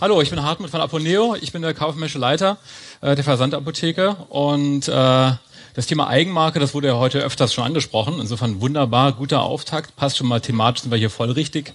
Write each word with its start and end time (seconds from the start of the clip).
Hallo, 0.00 0.20
ich 0.22 0.30
bin 0.30 0.40
Hartmut 0.40 0.70
von 0.70 0.80
Aponeo. 0.80 1.34
Ich 1.40 1.50
bin 1.50 1.60
der 1.60 1.74
kaufmännische 1.74 2.18
Leiter 2.18 2.56
äh, 3.00 3.16
der 3.16 3.24
Versandapotheke 3.24 4.14
und 4.28 4.86
äh, 4.86 5.32
das 5.74 5.86
Thema 5.86 6.06
Eigenmarke, 6.06 6.60
das 6.60 6.72
wurde 6.72 6.88
ja 6.88 6.96
heute 6.96 7.18
öfters 7.18 7.52
schon 7.52 7.64
angesprochen. 7.64 8.20
Insofern 8.20 8.60
wunderbar, 8.60 9.12
guter 9.12 9.42
Auftakt. 9.42 9.96
Passt 9.96 10.18
schon 10.18 10.28
mal 10.28 10.40
thematisch, 10.40 10.82
sind 10.82 10.92
wir 10.92 10.98
hier 10.98 11.10
voll 11.10 11.32
richtig. 11.32 11.72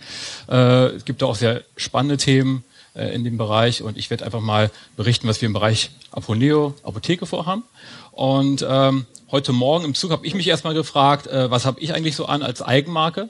Äh, 0.49 0.88
es 0.95 1.04
gibt 1.04 1.21
auch 1.21 1.35
sehr 1.35 1.63
spannende 1.75 2.16
Themen 2.16 2.63
äh, 2.95 3.13
in 3.13 3.25
dem 3.25 3.38
Bereich 3.38 3.81
und 3.81 3.98
ich 3.98 4.09
werde 4.09 4.23
einfach 4.23 4.41
mal 4.41 4.71
berichten, 4.95 5.27
was 5.27 5.41
wir 5.41 5.48
im 5.48 5.53
Bereich 5.53 5.91
Aponeo, 6.12 6.76
Apotheke 6.84 7.26
vorhaben. 7.26 7.63
Und 8.12 8.66
ähm, 8.67 9.05
heute 9.31 9.52
Morgen 9.52 9.84
im 9.84 9.95
Zug 9.95 10.12
habe 10.12 10.26
ich 10.26 10.34
mich 10.34 10.48
erstmal 10.48 10.73
gefragt, 10.73 11.27
äh, 11.27 11.52
was 11.52 11.66
habe 11.66 11.81
ich 11.81 11.94
eigentlich 11.94 12.16
so 12.16 12.26
an 12.26 12.41
als 12.41 12.62
Eigenmarke? 12.62 13.30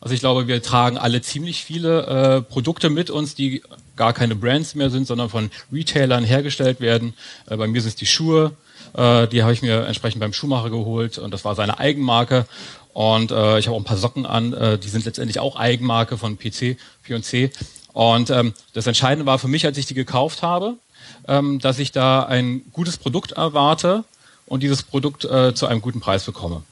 Also 0.00 0.14
ich 0.14 0.20
glaube, 0.20 0.46
wir 0.46 0.62
tragen 0.62 0.96
alle 0.96 1.22
ziemlich 1.22 1.64
viele 1.64 2.06
äh, 2.06 2.42
Produkte 2.42 2.88
mit 2.88 3.10
uns, 3.10 3.34
die 3.34 3.62
gar 3.96 4.12
keine 4.12 4.36
Brands 4.36 4.74
mehr 4.74 4.90
sind, 4.90 5.06
sondern 5.06 5.28
von 5.28 5.50
Retailern 5.72 6.24
hergestellt 6.24 6.80
werden. 6.80 7.14
Äh, 7.48 7.56
bei 7.56 7.66
mir 7.66 7.80
sind 7.80 7.90
es 7.90 7.96
die 7.96 8.06
Schuhe, 8.06 8.52
äh, 8.94 9.26
die 9.26 9.42
habe 9.42 9.52
ich 9.52 9.62
mir 9.62 9.86
entsprechend 9.86 10.20
beim 10.20 10.32
Schuhmacher 10.32 10.70
geholt 10.70 11.18
und 11.18 11.32
das 11.32 11.44
war 11.44 11.54
seine 11.54 11.78
Eigenmarke. 11.78 12.46
Und 12.92 13.30
äh, 13.30 13.58
ich 13.58 13.66
habe 13.66 13.76
auch 13.76 13.80
ein 13.80 13.84
paar 13.84 13.96
Socken 13.96 14.26
an, 14.26 14.52
äh, 14.52 14.78
die 14.78 14.88
sind 14.88 15.04
letztendlich 15.04 15.40
auch 15.40 15.56
Eigenmarke 15.56 16.16
von 16.16 16.38
PC, 16.38 16.76
P&C. 17.02 17.50
Und 17.92 18.30
ähm, 18.30 18.54
das 18.72 18.86
Entscheidende 18.86 19.26
war 19.26 19.38
für 19.38 19.48
mich, 19.48 19.66
als 19.66 19.78
ich 19.78 19.86
die 19.86 19.94
gekauft 19.94 20.42
habe, 20.42 20.74
ähm, 21.26 21.58
dass 21.58 21.78
ich 21.78 21.92
da 21.92 22.22
ein 22.22 22.62
gutes 22.72 22.96
Produkt 22.96 23.32
erwarte 23.32 24.04
und 24.46 24.62
dieses 24.62 24.82
Produkt 24.82 25.24
äh, 25.24 25.54
zu 25.54 25.66
einem 25.66 25.80
guten 25.80 26.00
Preis 26.00 26.24
bekomme. 26.24 26.62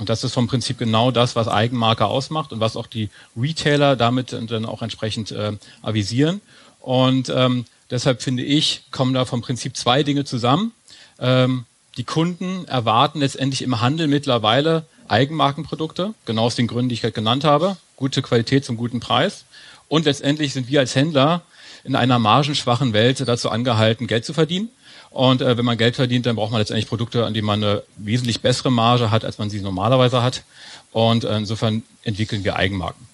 Und 0.00 0.08
das 0.08 0.24
ist 0.24 0.32
vom 0.32 0.48
Prinzip 0.48 0.78
genau 0.78 1.10
das, 1.10 1.36
was 1.36 1.46
Eigenmarke 1.46 2.06
ausmacht 2.06 2.52
und 2.52 2.60
was 2.60 2.74
auch 2.74 2.86
die 2.86 3.10
Retailer 3.36 3.96
damit 3.96 4.32
dann 4.32 4.64
auch 4.64 4.80
entsprechend 4.80 5.30
äh, 5.30 5.52
avisieren. 5.82 6.40
Und 6.80 7.28
ähm, 7.28 7.66
deshalb 7.90 8.22
finde 8.22 8.42
ich, 8.42 8.84
kommen 8.92 9.12
da 9.12 9.26
vom 9.26 9.42
Prinzip 9.42 9.76
zwei 9.76 10.02
Dinge 10.02 10.24
zusammen. 10.24 10.72
Ähm, 11.18 11.66
die 11.98 12.04
Kunden 12.04 12.64
erwarten 12.66 13.20
letztendlich 13.20 13.60
im 13.60 13.82
Handel 13.82 14.08
mittlerweile 14.08 14.86
Eigenmarkenprodukte, 15.06 16.14
genau 16.24 16.44
aus 16.44 16.54
den 16.54 16.66
Gründen, 16.66 16.88
die 16.88 16.94
ich 16.94 17.02
gerade 17.02 17.12
genannt 17.12 17.44
habe. 17.44 17.76
Gute 17.96 18.22
Qualität 18.22 18.64
zum 18.64 18.78
guten 18.78 19.00
Preis. 19.00 19.44
Und 19.88 20.06
letztendlich 20.06 20.54
sind 20.54 20.68
wir 20.68 20.80
als 20.80 20.94
Händler 20.94 21.42
in 21.84 21.94
einer 21.94 22.18
margenschwachen 22.18 22.94
Welt 22.94 23.20
dazu 23.28 23.50
angehalten, 23.50 24.06
Geld 24.06 24.24
zu 24.24 24.32
verdienen. 24.32 24.70
Und 25.10 25.42
äh, 25.42 25.58
wenn 25.58 25.64
man 25.64 25.76
Geld 25.76 25.96
verdient, 25.96 26.26
dann 26.26 26.36
braucht 26.36 26.52
man 26.52 26.60
letztendlich 26.60 26.86
Produkte, 26.86 27.26
an 27.26 27.34
denen 27.34 27.46
man 27.46 27.62
eine 27.62 27.82
wesentlich 27.96 28.40
bessere 28.40 28.70
Marge 28.70 29.10
hat, 29.10 29.24
als 29.24 29.38
man 29.38 29.50
sie 29.50 29.60
normalerweise 29.60 30.22
hat. 30.22 30.44
Und 30.92 31.24
äh, 31.24 31.36
insofern 31.36 31.82
entwickeln 32.04 32.44
wir 32.44 32.56
Eigenmarken. 32.56 33.06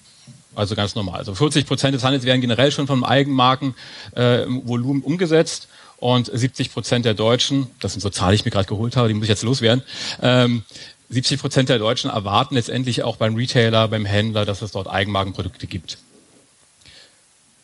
Also 0.55 0.75
ganz 0.75 0.95
normal. 0.95 1.19
Also 1.19 1.35
40 1.35 1.65
Prozent 1.65 1.95
des 1.95 2.03
Handels 2.03 2.23
werden 2.23 2.41
generell 2.41 2.71
schon 2.71 2.87
vom 2.87 3.03
Eigenmarkenvolumen 3.03 5.03
äh, 5.03 5.05
umgesetzt 5.05 5.67
und 5.97 6.29
70 6.31 6.71
Prozent 6.71 7.05
der 7.05 7.13
Deutschen, 7.13 7.67
das 7.79 7.93
sind 7.93 8.01
so 8.01 8.09
Zahlen, 8.09 8.31
die 8.31 8.37
ich 8.37 8.45
mir 8.45 8.51
gerade 8.51 8.67
geholt 8.67 8.95
habe, 8.95 9.07
die 9.07 9.13
muss 9.13 9.23
ich 9.23 9.29
jetzt 9.29 9.43
loswerden, 9.43 9.83
ähm, 10.21 10.63
70 11.09 11.39
Prozent 11.39 11.69
der 11.69 11.79
Deutschen 11.79 12.09
erwarten 12.09 12.55
letztendlich 12.55 13.03
auch 13.03 13.17
beim 13.17 13.35
Retailer, 13.35 13.87
beim 13.87 14.05
Händler, 14.05 14.45
dass 14.45 14.61
es 14.61 14.71
dort 14.71 14.87
Eigenmarkenprodukte 14.87 15.67
gibt. 15.67 15.97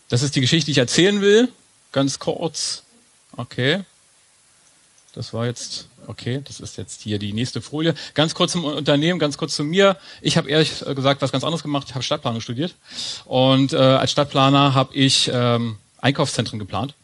Das 0.09 0.23
ist 0.23 0.35
die 0.35 0.41
Geschichte, 0.41 0.65
die 0.65 0.71
ich 0.71 0.77
erzählen 0.77 1.21
will. 1.21 1.49
Ganz 1.91 2.19
kurz. 2.19 2.83
Okay. 3.35 3.83
Das 5.13 5.31
war 5.31 5.45
jetzt, 5.45 5.87
okay, 6.07 6.41
das 6.43 6.59
ist 6.59 6.77
jetzt 6.77 7.01
hier 7.01 7.19
die 7.19 7.33
nächste 7.33 7.61
Folie. 7.61 7.93
Ganz 8.15 8.33
kurz 8.33 8.53
zum 8.53 8.65
Unternehmen, 8.65 9.19
ganz 9.19 9.37
kurz 9.37 9.55
zu 9.55 9.63
mir. 9.63 9.95
Ich 10.21 10.37
habe 10.37 10.49
ehrlich 10.49 10.83
gesagt 10.95 11.21
was 11.21 11.31
ganz 11.31 11.43
anderes 11.43 11.61
gemacht. 11.61 11.87
Ich 11.87 11.93
habe 11.93 12.03
Stadtplanung 12.03 12.41
studiert. 12.41 12.73
Und 13.25 13.73
äh, 13.73 13.77
als 13.77 14.11
Stadtplaner 14.11 14.73
habe 14.73 14.95
ich 14.95 15.29
ähm, 15.31 15.77
Einkaufszentren 16.01 16.57
geplant. 16.57 16.95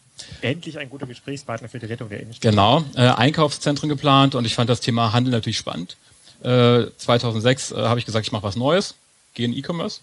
Endlich 0.42 0.78
ein 0.80 0.90
guter 0.90 1.06
Gesprächspartner 1.06 1.70
für 1.70 1.80
die 1.80 1.86
Rettung 1.86 2.10
der 2.10 2.22
Innenstadt. 2.22 2.52
Genau, 2.52 2.84
äh, 2.96 3.08
Einkaufszentren 3.08 3.90
geplant 3.90 4.36
und 4.36 4.46
ich 4.46 4.56
fand 4.56 4.70
das 4.70 4.82
Thema 4.82 5.14
Handel 5.14 5.32
natürlich 5.32 5.58
spannend. 5.58 5.96
Äh, 6.42 6.86
2006 6.98 7.72
äh, 7.72 7.76
habe 7.76 8.00
ich 8.00 8.06
gesagt, 8.06 8.26
ich 8.26 8.32
mache 8.32 8.44
was 8.44 8.56
Neues, 8.56 8.96
gehe 9.34 9.46
in 9.46 9.56
E-Commerce 9.56 10.02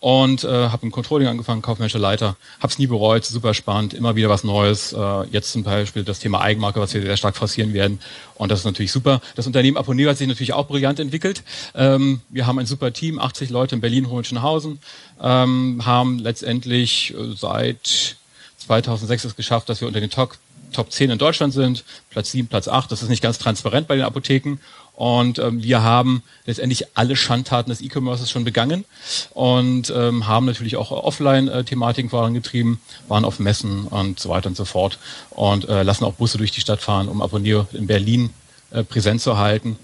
und 0.00 0.44
äh, 0.44 0.48
habe 0.48 0.84
im 0.84 0.92
Controlling 0.92 1.28
angefangen, 1.28 1.62
kaufmännischer 1.62 1.98
Leiter, 1.98 2.36
habe 2.60 2.70
es 2.70 2.78
nie 2.78 2.86
bereut, 2.86 3.24
super 3.24 3.54
spannend, 3.54 3.94
immer 3.94 4.14
wieder 4.16 4.28
was 4.28 4.44
Neues. 4.44 4.92
Äh, 4.92 5.24
jetzt 5.30 5.52
zum 5.52 5.62
Beispiel 5.62 6.04
das 6.04 6.18
Thema 6.18 6.40
Eigenmarke, 6.40 6.80
was 6.80 6.92
wir 6.94 7.02
sehr 7.02 7.16
stark 7.16 7.36
forcieren 7.36 7.72
werden 7.72 8.00
und 8.34 8.50
das 8.50 8.60
ist 8.60 8.64
natürlich 8.64 8.92
super. 8.92 9.20
Das 9.34 9.46
Unternehmen 9.46 9.76
Aponeo 9.76 10.10
hat 10.10 10.18
sich 10.18 10.28
natürlich 10.28 10.52
auch 10.52 10.66
brillant 10.66 11.00
entwickelt. 11.00 11.42
Ähm, 11.74 12.20
wir 12.28 12.46
haben 12.46 12.58
ein 12.58 12.66
super 12.66 12.92
Team, 12.92 13.18
80 13.18 13.50
Leute 13.50 13.74
in 13.74 13.80
Berlin-Hohenschönhausen, 13.80 14.78
ähm, 15.22 15.82
haben 15.84 16.18
letztendlich 16.18 17.14
äh, 17.14 17.34
seit 17.34 18.16
2006 18.58 19.24
es 19.24 19.36
geschafft, 19.36 19.68
dass 19.68 19.80
wir 19.80 19.88
unter 19.88 20.00
den 20.00 20.10
Top, 20.10 20.36
Top 20.72 20.92
10 20.92 21.10
in 21.10 21.18
Deutschland 21.18 21.54
sind, 21.54 21.84
Platz 22.10 22.32
7, 22.32 22.48
Platz 22.48 22.68
8. 22.68 22.90
Das 22.92 23.02
ist 23.02 23.08
nicht 23.08 23.22
ganz 23.22 23.38
transparent 23.38 23.88
bei 23.88 23.96
den 23.96 24.04
Apotheken 24.04 24.58
und 24.96 25.38
ähm, 25.38 25.62
wir 25.62 25.82
haben 25.82 26.22
letztendlich 26.46 26.86
alle 26.96 27.16
Schandtaten 27.16 27.68
des 27.68 27.82
E-Commerces 27.82 28.30
schon 28.30 28.44
begangen 28.44 28.86
und 29.34 29.92
ähm, 29.94 30.26
haben 30.26 30.46
natürlich 30.46 30.76
auch 30.76 30.90
Offline-Thematiken 30.90 32.08
vorangetrieben, 32.08 32.80
waren 33.06 33.26
auf 33.26 33.38
Messen 33.38 33.84
und 33.88 34.18
so 34.18 34.30
weiter 34.30 34.48
und 34.48 34.56
so 34.56 34.64
fort 34.64 34.98
und 35.28 35.68
äh, 35.68 35.82
lassen 35.82 36.04
auch 36.04 36.14
Busse 36.14 36.38
durch 36.38 36.50
die 36.50 36.62
Stadt 36.62 36.80
fahren, 36.80 37.08
um 37.08 37.20
Abonnier 37.20 37.66
in 37.74 37.86
Berlin 37.86 38.30
äh, 38.70 38.84
präsent 38.84 39.20
zu 39.20 39.36
halten. 39.36 39.76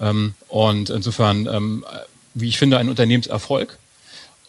Ähm, 0.00 0.34
und 0.48 0.90
insofern, 0.90 1.46
ähm, 1.46 1.84
wie 2.34 2.48
ich 2.48 2.58
finde, 2.58 2.76
ein 2.76 2.90
Unternehmenserfolg. 2.90 3.78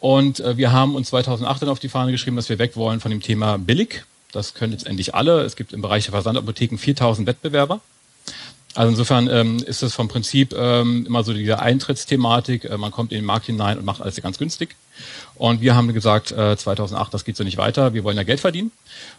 Und 0.01 0.41
äh, 0.41 0.57
wir 0.57 0.73
haben 0.73 0.95
uns 0.95 1.09
2008 1.09 1.61
dann 1.61 1.69
auf 1.69 1.79
die 1.79 1.89
Fahne 1.89 2.11
geschrieben, 2.11 2.35
dass 2.35 2.49
wir 2.49 2.59
weg 2.59 2.75
wollen 2.75 2.99
von 2.99 3.11
dem 3.11 3.21
Thema 3.21 3.57
billig. 3.57 4.03
Das 4.33 4.53
können 4.53 4.73
jetzt 4.73 4.85
endlich 4.85 5.15
alle. 5.15 5.43
Es 5.43 5.55
gibt 5.55 5.71
im 5.71 5.81
Bereich 5.81 6.03
der 6.03 6.11
Versandapotheken 6.11 6.77
4000 6.77 7.25
Wettbewerber. 7.25 7.79
Also 8.75 8.91
insofern 8.91 9.27
ähm, 9.31 9.57
ist 9.65 9.81
es 9.81 9.95
vom 9.95 10.07
Prinzip 10.07 10.53
ähm, 10.55 11.05
immer 11.07 11.23
so 11.23 11.33
diese 11.33 11.59
Eintrittsthematik. 11.59 12.65
Äh, 12.65 12.77
man 12.77 12.91
kommt 12.91 13.11
in 13.11 13.17
den 13.17 13.25
Markt 13.25 13.47
hinein 13.47 13.79
und 13.79 13.85
macht 13.85 14.01
alles 14.01 14.21
ganz 14.21 14.37
günstig. 14.37 14.75
Und 15.35 15.61
wir 15.61 15.75
haben 15.75 15.91
gesagt, 15.93 16.31
äh, 16.31 16.55
2008, 16.55 17.13
das 17.13 17.25
geht 17.25 17.35
so 17.35 17.43
nicht 17.43 17.57
weiter. 17.57 17.93
Wir 17.93 18.03
wollen 18.03 18.17
ja 18.17 18.23
Geld 18.23 18.39
verdienen. 18.39 18.71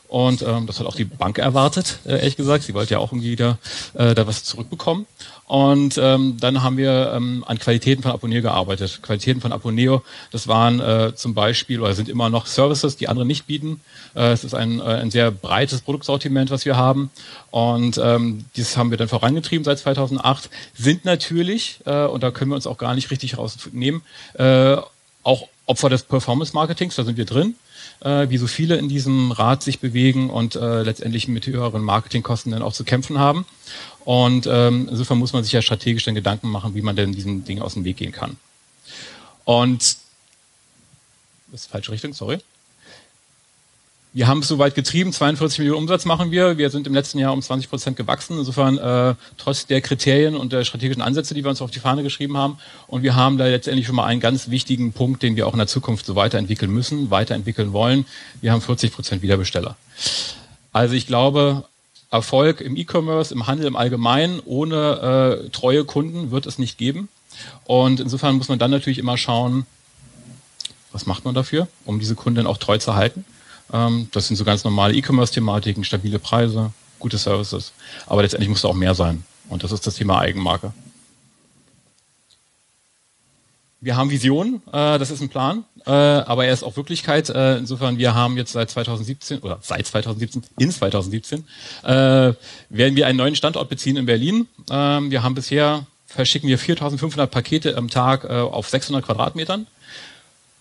Und 0.06 0.42
ähm, 0.42 0.66
das 0.66 0.78
hat 0.78 0.86
auch 0.86 0.94
die 0.94 1.04
Bank 1.04 1.38
erwartet, 1.38 1.98
äh, 2.04 2.18
ehrlich 2.18 2.36
gesagt. 2.36 2.64
Sie 2.64 2.74
wollte 2.74 2.94
ja 2.94 2.98
auch 2.98 3.12
irgendwie 3.12 3.36
da, 3.36 3.58
äh, 3.94 4.14
da 4.14 4.26
was 4.26 4.44
zurückbekommen. 4.44 5.06
Und 5.50 5.98
ähm, 5.98 6.36
dann 6.38 6.62
haben 6.62 6.76
wir 6.76 7.12
ähm, 7.12 7.42
an 7.44 7.58
Qualitäten 7.58 8.04
von 8.04 8.12
Aponeo 8.12 8.40
gearbeitet. 8.40 9.00
Qualitäten 9.02 9.40
von 9.40 9.50
Aponeo, 9.50 10.04
das 10.30 10.46
waren 10.46 10.78
äh, 10.78 11.12
zum 11.16 11.34
Beispiel 11.34 11.80
oder 11.80 11.92
sind 11.92 12.08
immer 12.08 12.30
noch 12.30 12.46
Services, 12.46 12.96
die 12.96 13.08
andere 13.08 13.26
nicht 13.26 13.48
bieten. 13.48 13.80
Äh, 14.14 14.30
es 14.30 14.44
ist 14.44 14.54
ein, 14.54 14.78
äh, 14.78 14.84
ein 14.84 15.10
sehr 15.10 15.32
breites 15.32 15.80
Produktsortiment, 15.80 16.52
was 16.52 16.66
wir 16.66 16.76
haben. 16.76 17.10
Und 17.50 18.00
ähm, 18.00 18.44
dieses 18.54 18.76
haben 18.76 18.92
wir 18.92 18.96
dann 18.96 19.08
vorangetrieben 19.08 19.64
seit 19.64 19.80
2008. 19.80 20.50
Sind 20.74 21.04
natürlich, 21.04 21.80
äh, 21.84 22.04
und 22.04 22.22
da 22.22 22.30
können 22.30 22.52
wir 22.52 22.54
uns 22.54 22.68
auch 22.68 22.78
gar 22.78 22.94
nicht 22.94 23.10
richtig 23.10 23.36
rausnehmen, 23.36 24.02
äh, 24.34 24.76
auch 25.24 25.48
Opfer 25.70 25.88
des 25.88 26.03
Performance-Marketings, 26.03 26.97
da 26.97 27.04
sind 27.04 27.16
wir 27.16 27.25
drin 27.25 27.54
äh, 28.00 28.28
wie 28.28 28.38
so 28.38 28.47
viele 28.47 28.76
in 28.76 28.88
diesem 28.88 29.32
Rad 29.32 29.62
sich 29.62 29.81
bewegen 29.81 30.31
und 30.31 30.56
äh, 30.56 30.82
letztendlich 30.82 31.28
mit 31.28 31.47
höheren 31.47 31.82
Marketingkosten 31.82 32.53
dann 32.53 32.62
auch 32.62 32.72
zu 32.72 32.84
kämpfen 32.84 33.19
haben. 33.19 33.47
Und 34.04 34.47
ähm, 34.50 34.88
insofern 34.91 35.19
muss 35.19 35.32
man 35.32 35.44
sich 35.44 35.53
ja 35.53 35.62
strategisch 35.62 36.04
dann 36.04 36.14
Gedanken 36.14 36.48
machen, 36.48 36.75
wie 36.75 36.82
man 36.82 36.97
denn 36.97 37.12
diesen 37.12 37.44
Dingen 37.44 37.62
aus 37.62 37.75
dem 37.75 37.84
Weg 37.84 37.98
gehen 37.98 38.12
kann. 38.12 38.36
Und 39.44 39.97
das 41.48 41.62
ist 41.62 41.70
falsche 41.70 41.92
Richtung, 41.92 42.12
sorry. 42.12 42.38
Wir 44.12 44.26
haben 44.26 44.41
es 44.41 44.48
soweit 44.48 44.75
getrieben, 44.75 45.12
42 45.12 45.60
Millionen 45.60 45.82
Umsatz 45.82 46.04
machen 46.04 46.32
wir. 46.32 46.59
Wir 46.59 46.71
sind 46.71 46.88
im 46.88 46.94
letzten 46.94 47.21
Jahr 47.21 47.32
um 47.32 47.41
20 47.41 47.71
Prozent 47.71 47.97
gewachsen. 47.97 48.38
Insofern 48.38 48.76
äh, 48.76 49.15
trotz 49.37 49.66
der 49.66 49.81
Kriterien 49.81 50.34
und 50.34 50.53
der 50.53 50.65
strategischen 50.65 51.00
Ansätze, 51.00 51.32
die 51.32 51.44
wir 51.44 51.50
uns 51.50 51.62
auf 51.62 51.71
die 51.71 51.78
Fahne 51.78 52.03
geschrieben 52.03 52.36
haben. 52.36 52.59
Und 52.89 53.04
wir 53.04 53.15
haben 53.15 53.39
da 53.39 53.47
letztendlich 53.47 53.86
schon 53.86 53.95
mal 53.95 54.07
einen 54.07 54.18
ganz 54.18 54.51
wichtigen 54.51 54.92
Punkt, 54.92 55.22
den 55.22 55.36
wir 55.36 55.47
auch 55.47 55.53
in 55.53 55.59
der 55.59 55.68
Zukunft 55.68 56.07
so 56.07 56.16
weiterentwickeln 56.16 56.72
müssen, 56.72 57.12
weiterentwickeln 57.12 57.72
wollen. 57.72 58.04
Wir 58.41 58.51
haben 58.51 58.60
40 58.60 58.92
Prozent 58.92 59.22
Wiederbesteller. 59.22 59.77
Also 60.72 60.97
ich 60.97 61.06
glaube, 61.06 61.65
Erfolg 62.10 62.60
im 62.60 62.77
E-Commerce, 62.77 63.33
im 63.33 63.47
Handel 63.47 63.68
im 63.68 63.77
Allgemeinen, 63.77 64.41
ohne 64.45 65.45
äh, 65.47 65.51
treue 65.51 65.84
Kunden 65.84 66.33
wird 66.33 66.47
es 66.47 66.59
nicht 66.59 66.78
geben. 66.78 67.09
Und 67.65 68.01
insofern 68.01 68.34
muss 68.34 68.48
man 68.48 68.59
dann 68.59 68.72
natürlich 68.72 68.98
immer 68.98 69.16
schauen, 69.16 69.66
was 70.91 71.06
macht 71.06 71.24
man 71.24 71.36
dafür, 71.36 71.68
um 71.84 72.01
diese 72.01 72.16
Kunden 72.16 72.48
auch 72.48 72.59
treu 72.59 72.78
zu 72.78 72.97
halten. 72.97 73.24
Ähm, 73.72 74.08
das 74.12 74.26
sind 74.28 74.36
so 74.36 74.44
ganz 74.44 74.64
normale 74.64 74.94
E-Commerce-Thematiken, 74.94 75.84
stabile 75.84 76.18
Preise, 76.18 76.72
gute 76.98 77.18
Services. 77.18 77.72
Aber 78.06 78.22
letztendlich 78.22 78.48
muss 78.48 78.62
da 78.62 78.68
auch 78.68 78.74
mehr 78.74 78.94
sein. 78.94 79.24
Und 79.48 79.64
das 79.64 79.72
ist 79.72 79.86
das 79.86 79.96
Thema 79.96 80.20
Eigenmarke. 80.20 80.72
Wir 83.82 83.96
haben 83.96 84.10
Visionen, 84.10 84.56
äh, 84.72 84.98
das 84.98 85.10
ist 85.10 85.22
ein 85.22 85.30
Plan, 85.30 85.64
äh, 85.86 85.90
aber 85.90 86.44
er 86.44 86.52
ist 86.52 86.62
auch 86.62 86.76
Wirklichkeit. 86.76 87.30
Äh, 87.30 87.56
insofern, 87.56 87.96
wir 87.96 88.14
haben 88.14 88.36
jetzt 88.36 88.52
seit 88.52 88.68
2017 88.68 89.38
oder 89.38 89.58
seit 89.62 89.86
2017, 89.86 90.42
in 90.58 90.70
2017, 90.70 91.46
äh, 91.82 91.88
werden 91.88 92.36
wir 92.68 93.06
einen 93.06 93.16
neuen 93.16 93.36
Standort 93.36 93.70
beziehen 93.70 93.96
in 93.96 94.04
Berlin. 94.04 94.48
Ähm, 94.70 95.10
wir 95.10 95.22
haben 95.22 95.34
bisher, 95.34 95.86
verschicken 96.04 96.48
wir 96.48 96.58
4500 96.58 97.30
Pakete 97.30 97.76
am 97.78 97.88
Tag 97.88 98.24
äh, 98.24 98.28
auf 98.28 98.68
600 98.68 99.02
Quadratmetern. 99.02 99.66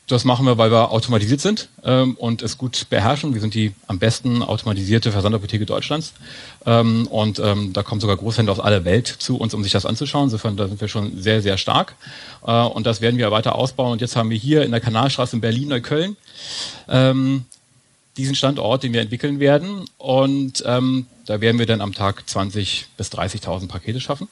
Das 0.10 0.26
machen 0.26 0.48
wir, 0.48 0.58
weil 0.58 0.72
wir 0.72 0.90
automatisiert 0.92 1.40
sind 1.40 1.70
ähm, 1.84 2.16
und 2.16 2.42
es 2.42 2.58
gut 2.58 2.88
beherrschen. 2.90 3.36
Wir 3.36 3.42
sind 3.42 3.54
die 3.54 3.74
am 3.86 4.00
besten 4.00 4.42
automatisierte 4.42 5.12
Versandapotheke 5.12 5.68
Deutschlands. 5.68 6.14
Ähm, 6.66 7.06
und 7.06 7.38
ähm, 7.38 7.74
da 7.74 7.84
kommen 7.84 8.02
sogar 8.02 8.18
Großhändler 8.18 8.54
aus 8.54 8.60
aller 8.60 8.86
Welt 8.86 9.06
zu 9.06 9.38
uns, 9.38 9.54
um 9.54 9.62
sich 9.62 9.72
das 9.72 9.86
anzuschauen. 9.86 10.24
Insofern 10.24 10.58
da 10.58 10.68
sind 10.68 10.82
wir 10.82 10.88
schon 10.88 11.22
sehr, 11.22 11.44
sehr 11.44 11.60
stark. 11.60 11.94
Äh, 12.44 12.52
und 12.64 12.88
das 12.88 13.02
werden 13.02 13.20
wir 13.20 13.30
weiter 13.30 13.54
ausbauen. 13.54 13.92
Und 13.92 14.02
jetzt 14.02 14.16
haben 14.16 14.32
wir 14.32 14.38
hier 14.38 14.64
in 14.64 14.72
der 14.72 14.80
Kanalstraße 14.80 15.36
in 15.36 15.42
Berlin-Neukölln 15.42 16.18
ähm, 16.88 17.46
diesen 18.18 18.34
Standort, 18.34 18.82
den 18.82 18.94
wir 18.94 19.02
entwickeln 19.02 19.40
werden. 19.40 19.86
Und 20.00 20.64
ähm, 20.66 21.06
da 21.28 21.40
werden 21.40 21.60
wir 21.60 21.68
dann 21.68 21.82
am 21.82 21.94
Tag 21.94 22.24
20.000 22.28 22.86
bis 22.98 23.12
30.000 23.12 23.68
Pakete 23.68 24.02
schaffen. 24.02 24.28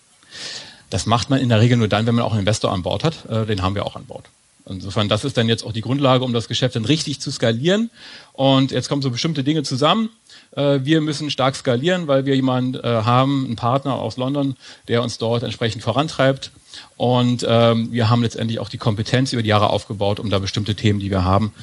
Das 0.89 1.05
macht 1.05 1.29
man 1.29 1.39
in 1.39 1.49
der 1.49 1.61
Regel 1.61 1.77
nur 1.77 1.87
dann, 1.87 2.07
wenn 2.07 2.15
man 2.15 2.25
auch 2.25 2.31
einen 2.31 2.39
Investor 2.39 2.71
an 2.71 2.81
Bord 2.81 3.03
hat. 3.03 3.29
Äh, 3.29 3.45
den 3.45 3.61
haben 3.61 3.75
wir 3.75 3.85
auch 3.85 3.95
an 3.95 4.05
Bord. 4.05 4.25
Insofern, 4.69 5.07
das 5.07 5.23
ist 5.23 5.37
dann 5.37 5.47
jetzt 5.47 5.63
auch 5.63 5.71
die 5.71 5.81
Grundlage, 5.81 6.23
um 6.23 6.33
das 6.33 6.47
Geschäft 6.47 6.75
dann 6.75 6.85
richtig 6.85 7.21
zu 7.21 7.31
skalieren. 7.31 7.89
Und 8.33 8.71
jetzt 8.71 8.89
kommen 8.89 9.01
so 9.01 9.09
bestimmte 9.09 9.43
Dinge 9.43 9.63
zusammen. 9.63 10.09
Äh, 10.51 10.79
wir 10.83 11.01
müssen 11.01 11.31
stark 11.31 11.55
skalieren, 11.55 12.07
weil 12.07 12.25
wir 12.25 12.35
jemanden 12.35 12.75
äh, 12.75 12.81
haben, 12.81 13.45
einen 13.45 13.55
Partner 13.55 13.95
aus 13.95 14.17
London, 14.17 14.55
der 14.87 15.03
uns 15.03 15.17
dort 15.17 15.43
entsprechend 15.43 15.83
vorantreibt. 15.83 16.51
Und 16.97 17.45
ähm, 17.47 17.91
wir 17.91 18.09
haben 18.09 18.21
letztendlich 18.21 18.59
auch 18.59 18.69
die 18.69 18.77
Kompetenz 18.77 19.33
über 19.33 19.41
die 19.41 19.49
Jahre 19.49 19.69
aufgebaut, 19.69 20.19
um 20.19 20.29
da 20.29 20.39
bestimmte 20.39 20.75
Themen, 20.75 20.99
die 20.99 21.09
wir 21.09 21.23
haben, 21.23 21.53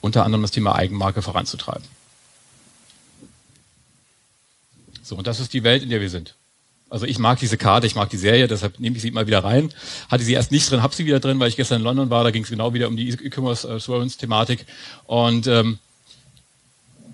unter 0.00 0.24
anderem 0.24 0.42
das 0.42 0.50
Thema 0.50 0.74
Eigenmarke 0.74 1.22
voranzutreiben. 1.22 1.84
So, 5.02 5.16
und 5.16 5.26
das 5.26 5.38
ist 5.38 5.52
die 5.52 5.64
Welt, 5.64 5.82
in 5.82 5.90
der 5.90 6.00
wir 6.00 6.08
sind. 6.08 6.34
Also 6.94 7.06
ich 7.06 7.18
mag 7.18 7.40
diese 7.40 7.56
Karte, 7.56 7.88
ich 7.88 7.96
mag 7.96 8.08
die 8.10 8.16
Serie, 8.16 8.46
deshalb 8.46 8.78
nehme 8.78 8.94
ich 8.94 9.02
sie 9.02 9.08
immer 9.08 9.26
wieder 9.26 9.42
rein. 9.42 9.70
Hatte 10.08 10.22
sie 10.22 10.32
erst 10.32 10.52
nicht 10.52 10.70
drin, 10.70 10.80
habe 10.80 10.94
sie 10.94 11.04
wieder 11.04 11.18
drin, 11.18 11.40
weil 11.40 11.48
ich 11.48 11.56
gestern 11.56 11.78
in 11.78 11.82
London 11.82 12.08
war. 12.08 12.22
Da 12.22 12.30
ging 12.30 12.44
es 12.44 12.50
genau 12.50 12.72
wieder 12.72 12.86
um 12.86 12.96
die 12.96 13.08
E-Commerce 13.08 13.68
Assurance 13.68 14.16
Thematik. 14.16 14.64
Und 15.06 15.48
ähm, 15.48 15.80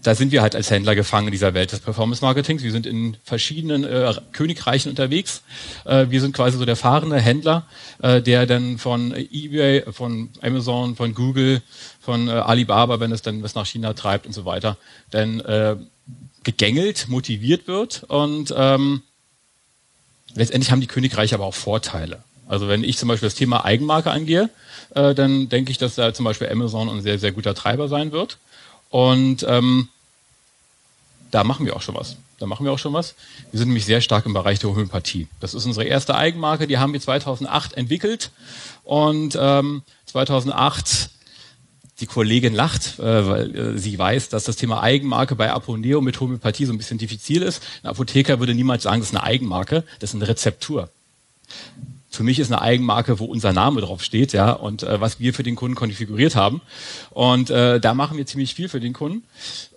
da 0.02 0.14
sind 0.14 0.32
wir 0.32 0.42
halt 0.42 0.54
als 0.54 0.70
Händler 0.70 0.94
gefangen 0.94 1.28
in 1.28 1.32
dieser 1.32 1.54
Welt 1.54 1.72
des 1.72 1.80
Performance 1.80 2.22
Marketings. 2.22 2.62
Wir 2.62 2.72
sind 2.72 2.84
in 2.84 3.16
verschiedenen 3.24 3.84
äh, 3.84 4.12
Königreichen 4.32 4.90
unterwegs. 4.90 5.44
Äh, 5.86 6.08
wir 6.10 6.20
sind 6.20 6.36
quasi 6.36 6.58
so 6.58 6.66
der 6.66 6.76
fahrende 6.76 7.18
Händler, 7.18 7.66
äh, 8.02 8.20
der 8.20 8.44
dann 8.44 8.76
von 8.76 9.14
eBay, 9.16 9.84
von 9.92 10.28
Amazon, 10.42 10.94
von 10.94 11.14
Google, 11.14 11.62
von 12.00 12.28
äh, 12.28 12.32
Alibaba, 12.32 13.00
wenn 13.00 13.12
es 13.12 13.22
dann 13.22 13.42
was 13.42 13.54
nach 13.54 13.64
China 13.64 13.94
treibt 13.94 14.26
und 14.26 14.34
so 14.34 14.44
weiter, 14.44 14.76
dann 15.10 15.40
äh, 15.40 15.76
gegängelt, 16.44 17.08
motiviert 17.08 17.66
wird 17.66 18.04
und 18.08 18.52
ähm, 18.54 19.00
letztendlich 20.34 20.70
haben 20.70 20.80
die 20.80 20.86
Königreiche 20.86 21.34
aber 21.34 21.44
auch 21.44 21.54
Vorteile. 21.54 22.22
Also 22.48 22.68
wenn 22.68 22.82
ich 22.82 22.98
zum 22.98 23.08
Beispiel 23.08 23.28
das 23.28 23.36
Thema 23.36 23.64
Eigenmarke 23.64 24.10
angehe, 24.10 24.50
äh, 24.94 25.14
dann 25.14 25.48
denke 25.48 25.70
ich, 25.70 25.78
dass 25.78 25.94
da 25.94 26.12
zum 26.12 26.24
Beispiel 26.24 26.48
Amazon 26.48 26.88
ein 26.88 27.02
sehr, 27.02 27.18
sehr 27.18 27.32
guter 27.32 27.54
Treiber 27.54 27.88
sein 27.88 28.12
wird. 28.12 28.38
Und 28.90 29.46
ähm, 29.48 29.88
da 31.30 31.44
machen 31.44 31.64
wir 31.64 31.76
auch 31.76 31.82
schon 31.82 31.94
was. 31.94 32.16
Da 32.40 32.46
machen 32.46 32.64
wir 32.64 32.72
auch 32.72 32.78
schon 32.78 32.92
was. 32.92 33.14
Wir 33.52 33.58
sind 33.58 33.68
nämlich 33.68 33.84
sehr 33.84 34.00
stark 34.00 34.26
im 34.26 34.32
Bereich 34.32 34.58
der 34.58 34.70
Homöopathie. 34.70 35.28
Das 35.38 35.54
ist 35.54 35.66
unsere 35.66 35.86
erste 35.86 36.16
Eigenmarke, 36.16 36.66
die 36.66 36.78
haben 36.78 36.92
wir 36.92 37.00
2008 37.00 37.74
entwickelt. 37.74 38.30
Und 38.82 39.38
ähm, 39.40 39.82
2008 40.06 41.10
die 42.00 42.06
Kollegin 42.06 42.54
lacht, 42.54 42.98
äh, 42.98 43.26
weil 43.28 43.56
äh, 43.56 43.78
sie 43.78 43.98
weiß, 43.98 44.28
dass 44.30 44.44
das 44.44 44.56
Thema 44.56 44.82
Eigenmarke 44.82 45.36
bei 45.36 45.52
Aponeo 45.52 46.00
mit 46.00 46.18
Homöopathie 46.20 46.64
so 46.64 46.72
ein 46.72 46.78
bisschen 46.78 46.98
diffizil 46.98 47.42
ist. 47.42 47.62
Ein 47.82 47.90
Apotheker 47.90 48.40
würde 48.40 48.54
niemals 48.54 48.84
sagen, 48.84 49.00
das 49.00 49.10
ist 49.10 49.14
eine 49.14 49.24
Eigenmarke, 49.24 49.84
das 49.98 50.10
ist 50.10 50.16
eine 50.16 50.28
Rezeptur. 50.28 50.90
Für 52.12 52.24
mich 52.24 52.40
ist 52.40 52.50
eine 52.50 52.60
Eigenmarke, 52.60 53.20
wo 53.20 53.24
unser 53.26 53.52
Name 53.52 53.82
drauf 53.82 54.02
steht, 54.02 54.32
ja, 54.32 54.50
und 54.50 54.82
äh, 54.82 55.00
was 55.00 55.20
wir 55.20 55.32
für 55.32 55.44
den 55.44 55.54
Kunden 55.54 55.76
konfiguriert 55.76 56.34
haben. 56.34 56.60
Und 57.10 57.50
äh, 57.50 57.78
da 57.78 57.94
machen 57.94 58.18
wir 58.18 58.26
ziemlich 58.26 58.54
viel 58.54 58.68
für 58.68 58.80
den 58.80 58.92
Kunden. 58.92 59.22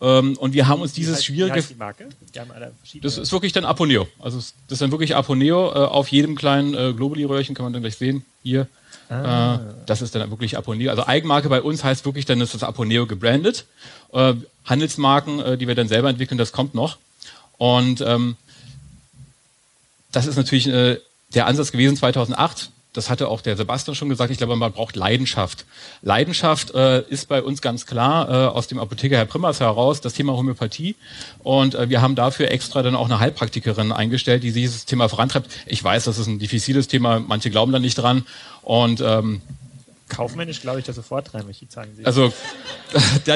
Ähm, 0.02 0.36
und 0.38 0.54
wir 0.54 0.68
haben 0.68 0.82
uns 0.82 0.94
dieses 0.94 1.18
heißt, 1.18 1.26
schwierige. 1.26 1.62
die 1.62 1.76
Marke? 1.76 2.10
Die 2.34 2.40
haben 2.40 2.52
alle 2.52 2.74
das 3.02 3.20
ist 3.20 3.32
wirklich 3.32 3.52
dann 3.54 3.66
Aponeo. 3.66 4.08
Also 4.18 4.38
das 4.38 4.54
ist 4.68 4.82
dann 4.82 4.90
wirklich 4.90 5.16
Aponeo. 5.16 5.70
Äh, 5.70 5.74
auf 5.86 6.08
jedem 6.08 6.36
kleinen 6.36 6.74
äh, 6.74 6.94
Globuli-Röhrchen 6.94 7.54
kann 7.54 7.66
man 7.66 7.74
dann 7.74 7.84
gleich 7.84 7.98
sehen. 7.98 8.26
Hier 8.42 8.68
Ah. 9.10 9.56
Äh, 9.56 9.60
das 9.86 10.02
ist 10.02 10.16
dann 10.16 10.30
wirklich 10.30 10.58
Aponeo. 10.58 10.90
Also 10.90 11.06
Eigenmarke 11.06 11.50
bei 11.50 11.62
uns 11.62 11.84
heißt 11.84 12.06
wirklich, 12.06 12.26
dann 12.26 12.42
ist 12.42 12.54
das 12.54 12.64
Aponeo 12.64 13.06
gebrandet. 13.06 13.66
Äh, 14.12 14.34
Handelsmarken, 14.66 15.40
äh, 15.40 15.58
die 15.58 15.68
wir 15.68 15.76
dann 15.76 15.88
selber 15.88 16.10
entwickeln, 16.10 16.38
das 16.38 16.52
kommt 16.52 16.74
noch. 16.74 16.98
Und 17.58 18.02
ähm, 18.02 18.36
das 20.12 20.26
ist 20.26 20.38
natürlich 20.38 20.68
äh, 20.68 21.00
der 21.34 21.48
Ansatz 21.48 21.72
gewesen 21.72 21.98
2008 21.98 22.72
das 22.94 23.10
hatte 23.10 23.28
auch 23.28 23.42
der 23.42 23.58
Sebastian 23.58 23.96
schon 23.96 24.10
gesagt, 24.10 24.32
ich 24.32 24.38
glaube, 24.38 24.56
man 24.56 24.72
braucht 24.72 24.96
Leidenschaft. 24.96 25.66
Leidenschaft 26.04 26.74
äh, 26.76 27.02
ist 27.10 27.28
bei 27.28 27.42
uns 27.42 27.62
ganz 27.62 27.86
klar 27.86 28.30
äh, 28.30 28.48
aus 28.48 28.68
dem 28.68 28.80
Apotheker 28.80 29.18
Herr 29.18 29.26
Primmers 29.26 29.60
heraus 29.60 30.00
das 30.00 30.14
Thema 30.14 30.34
Homöopathie. 30.34 30.96
Und 31.40 31.74
äh, 31.74 31.90
wir 31.90 32.02
haben 32.02 32.16
dafür 32.16 32.52
extra 32.52 32.84
dann 32.84 32.96
auch 32.96 33.06
eine 33.06 33.20
Heilpraktikerin 33.20 33.92
eingestellt, 33.92 34.44
die 34.44 34.52
dieses 34.52 34.86
Thema 34.86 35.10
vorantreibt. 35.10 35.50
Ich 35.66 35.84
weiß, 35.84 36.04
das 36.04 36.20
ist 36.20 36.28
ein 36.28 36.38
diffiziles 36.38 36.88
Thema, 36.88 37.20
manche 37.20 37.50
glauben 37.50 37.72
da 37.72 37.80
nicht 37.80 37.96
dran. 37.96 38.26
Und 38.62 39.02
ähm, 39.02 39.42
Kaufmännisch 40.10 40.62
glaube 40.62 40.80
ich 40.80 40.86
da 40.86 40.94
sofort 40.94 41.34
rein, 41.34 41.48
welche 41.48 41.68
zeigen 41.68 41.96
Sie. 41.96 42.06
Also, 42.06 42.32
ja, 43.26 43.36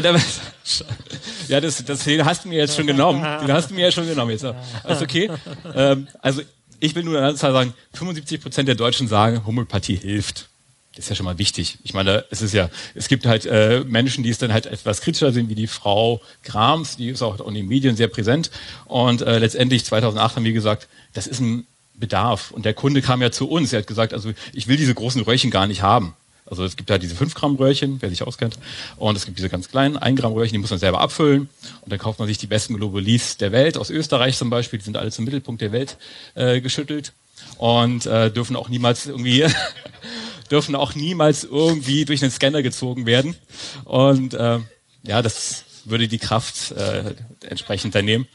ja 1.48 1.62
das, 1.62 1.84
das 1.84 2.06
hast 2.06 2.46
du 2.46 2.50
mir 2.50 2.60
jetzt 2.60 2.76
schon 2.76 2.86
genommen. 2.86 3.22
Den 3.22 3.52
hast 3.52 3.72
du 3.72 3.74
mir 3.74 3.86
ja 3.86 3.92
schon 3.92 4.08
genommen. 4.08 4.32
Jetzt. 4.32 4.46
Alles 4.84 5.02
okay. 5.02 5.32
Ähm, 5.74 6.08
also 6.22 6.42
ich 6.80 6.96
will 6.96 7.04
nur 7.04 7.20
eine 7.20 7.36
Zahl 7.36 7.54
sagen, 7.54 7.74
75 7.94 8.42
Prozent 8.42 8.68
der 8.68 8.76
Deutschen 8.76 9.08
sagen, 9.08 9.46
Homöopathie 9.46 9.96
hilft. 9.96 10.50
Das 10.96 11.06
ist 11.06 11.10
ja 11.10 11.16
schon 11.16 11.26
mal 11.26 11.38
wichtig. 11.38 11.78
Ich 11.84 11.94
meine, 11.94 12.26
es 12.32 12.42
ist 12.42 12.54
ja, 12.54 12.72
es 12.96 13.08
gibt 13.08 13.28
halt 13.28 13.46
äh, 13.46 13.84
Menschen, 13.86 14.24
die 14.24 14.32
es 14.32 14.40
dann 14.40 14.52
halt 14.52 14.66
etwas 14.66 15.02
kritischer 15.02 15.32
sehen, 15.32 15.48
wie 15.48 15.56
die 15.56 15.68
Frau 15.68 16.22
Grams, 16.44 16.98
die 16.98 17.10
ist 17.10 17.22
auch 17.22 17.40
in 17.48 17.54
den 17.54 17.68
Medien 17.68 17.96
sehr 17.96 18.08
präsent. 18.08 18.50
Und 18.86 19.22
äh, 19.22 19.38
letztendlich 19.38 19.86
2008 19.86 20.38
haben 20.38 20.44
wir 20.44 20.54
gesagt, 20.54 20.88
das 21.14 21.28
ist 21.28 21.40
ein 21.40 21.68
Bedarf. 21.94 22.50
Und 22.50 22.66
der 22.66 22.74
Kunde 22.74 23.04
kam 23.04 23.22
ja 23.22 23.32
zu 23.32 23.48
uns. 23.48 23.74
Er 23.74 23.80
hat 23.80 23.88
gesagt, 23.88 24.14
also 24.14 24.34
ich 24.54 24.68
will 24.68 24.78
diese 24.78 24.96
großen 24.96 25.22
Röhrchen 25.22 25.52
gar 25.52 25.68
nicht 25.68 25.84
haben. 25.84 26.16
Also 26.50 26.64
es 26.64 26.76
gibt 26.76 26.90
ja 26.90 26.98
diese 26.98 27.16
5 27.16 27.34
Gramm 27.34 27.56
Röhrchen, 27.56 27.98
wer 28.02 28.10
sich 28.10 28.24
auskennt. 28.24 28.58
Und 28.96 29.16
es 29.16 29.26
gibt 29.26 29.38
diese 29.38 29.50
ganz 29.50 29.70
kleinen 29.70 29.98
1 29.98 30.20
Gramm 30.20 30.34
Röhrchen, 30.34 30.54
die 30.54 30.60
muss 30.60 30.70
man 30.70 30.80
selber 30.80 31.02
abfüllen. 31.02 31.50
Und 31.82 31.92
dann 31.92 32.00
kauft 32.00 32.20
man 32.20 32.28
sich 32.28 32.38
die 32.38 32.48
besten 32.48 32.76
Globulis 32.76 33.38
der 33.38 33.52
Welt, 33.52 33.78
aus 33.78 33.90
Österreich 33.90 34.38
zum 34.38 34.50
Beispiel, 34.50 34.80
die 34.80 34.86
sind 34.86 34.98
alle 34.98 35.12
zum 35.12 35.26
Mittelpunkt 35.26 35.62
der 35.62 35.72
Welt 35.72 35.98
äh, 36.36 36.62
geschüttelt 36.62 37.14
und 37.58 38.06
äh, 38.06 38.32
dürfen 38.32 38.56
auch 38.56 38.70
niemals 38.70 39.06
irgendwie 39.06 39.46
dürfen 40.52 40.76
auch 40.76 40.96
niemals 40.96 41.44
irgendwie 41.44 42.06
durch 42.06 42.22
einen 42.24 42.32
Scanner 42.32 42.62
gezogen 42.62 43.06
werden. 43.06 43.36
Und 43.84 44.34
äh, 44.34 44.60
ja, 45.04 45.22
das 45.22 45.66
würde 45.86 46.08
die 46.08 46.20
Kraft 46.20 46.72
äh, 46.72 47.16
entsprechend 47.42 47.96
dann 47.96 48.06
nehmen. 48.06 48.28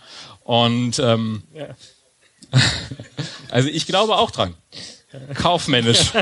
Und 0.44 0.98
ähm, 0.98 1.42
ja. 1.54 1.68
also 3.50 3.68
ich 3.68 3.86
glaube 3.86 4.16
auch 4.16 4.30
dran. 4.30 4.54
Kaufmännisch. 5.34 6.12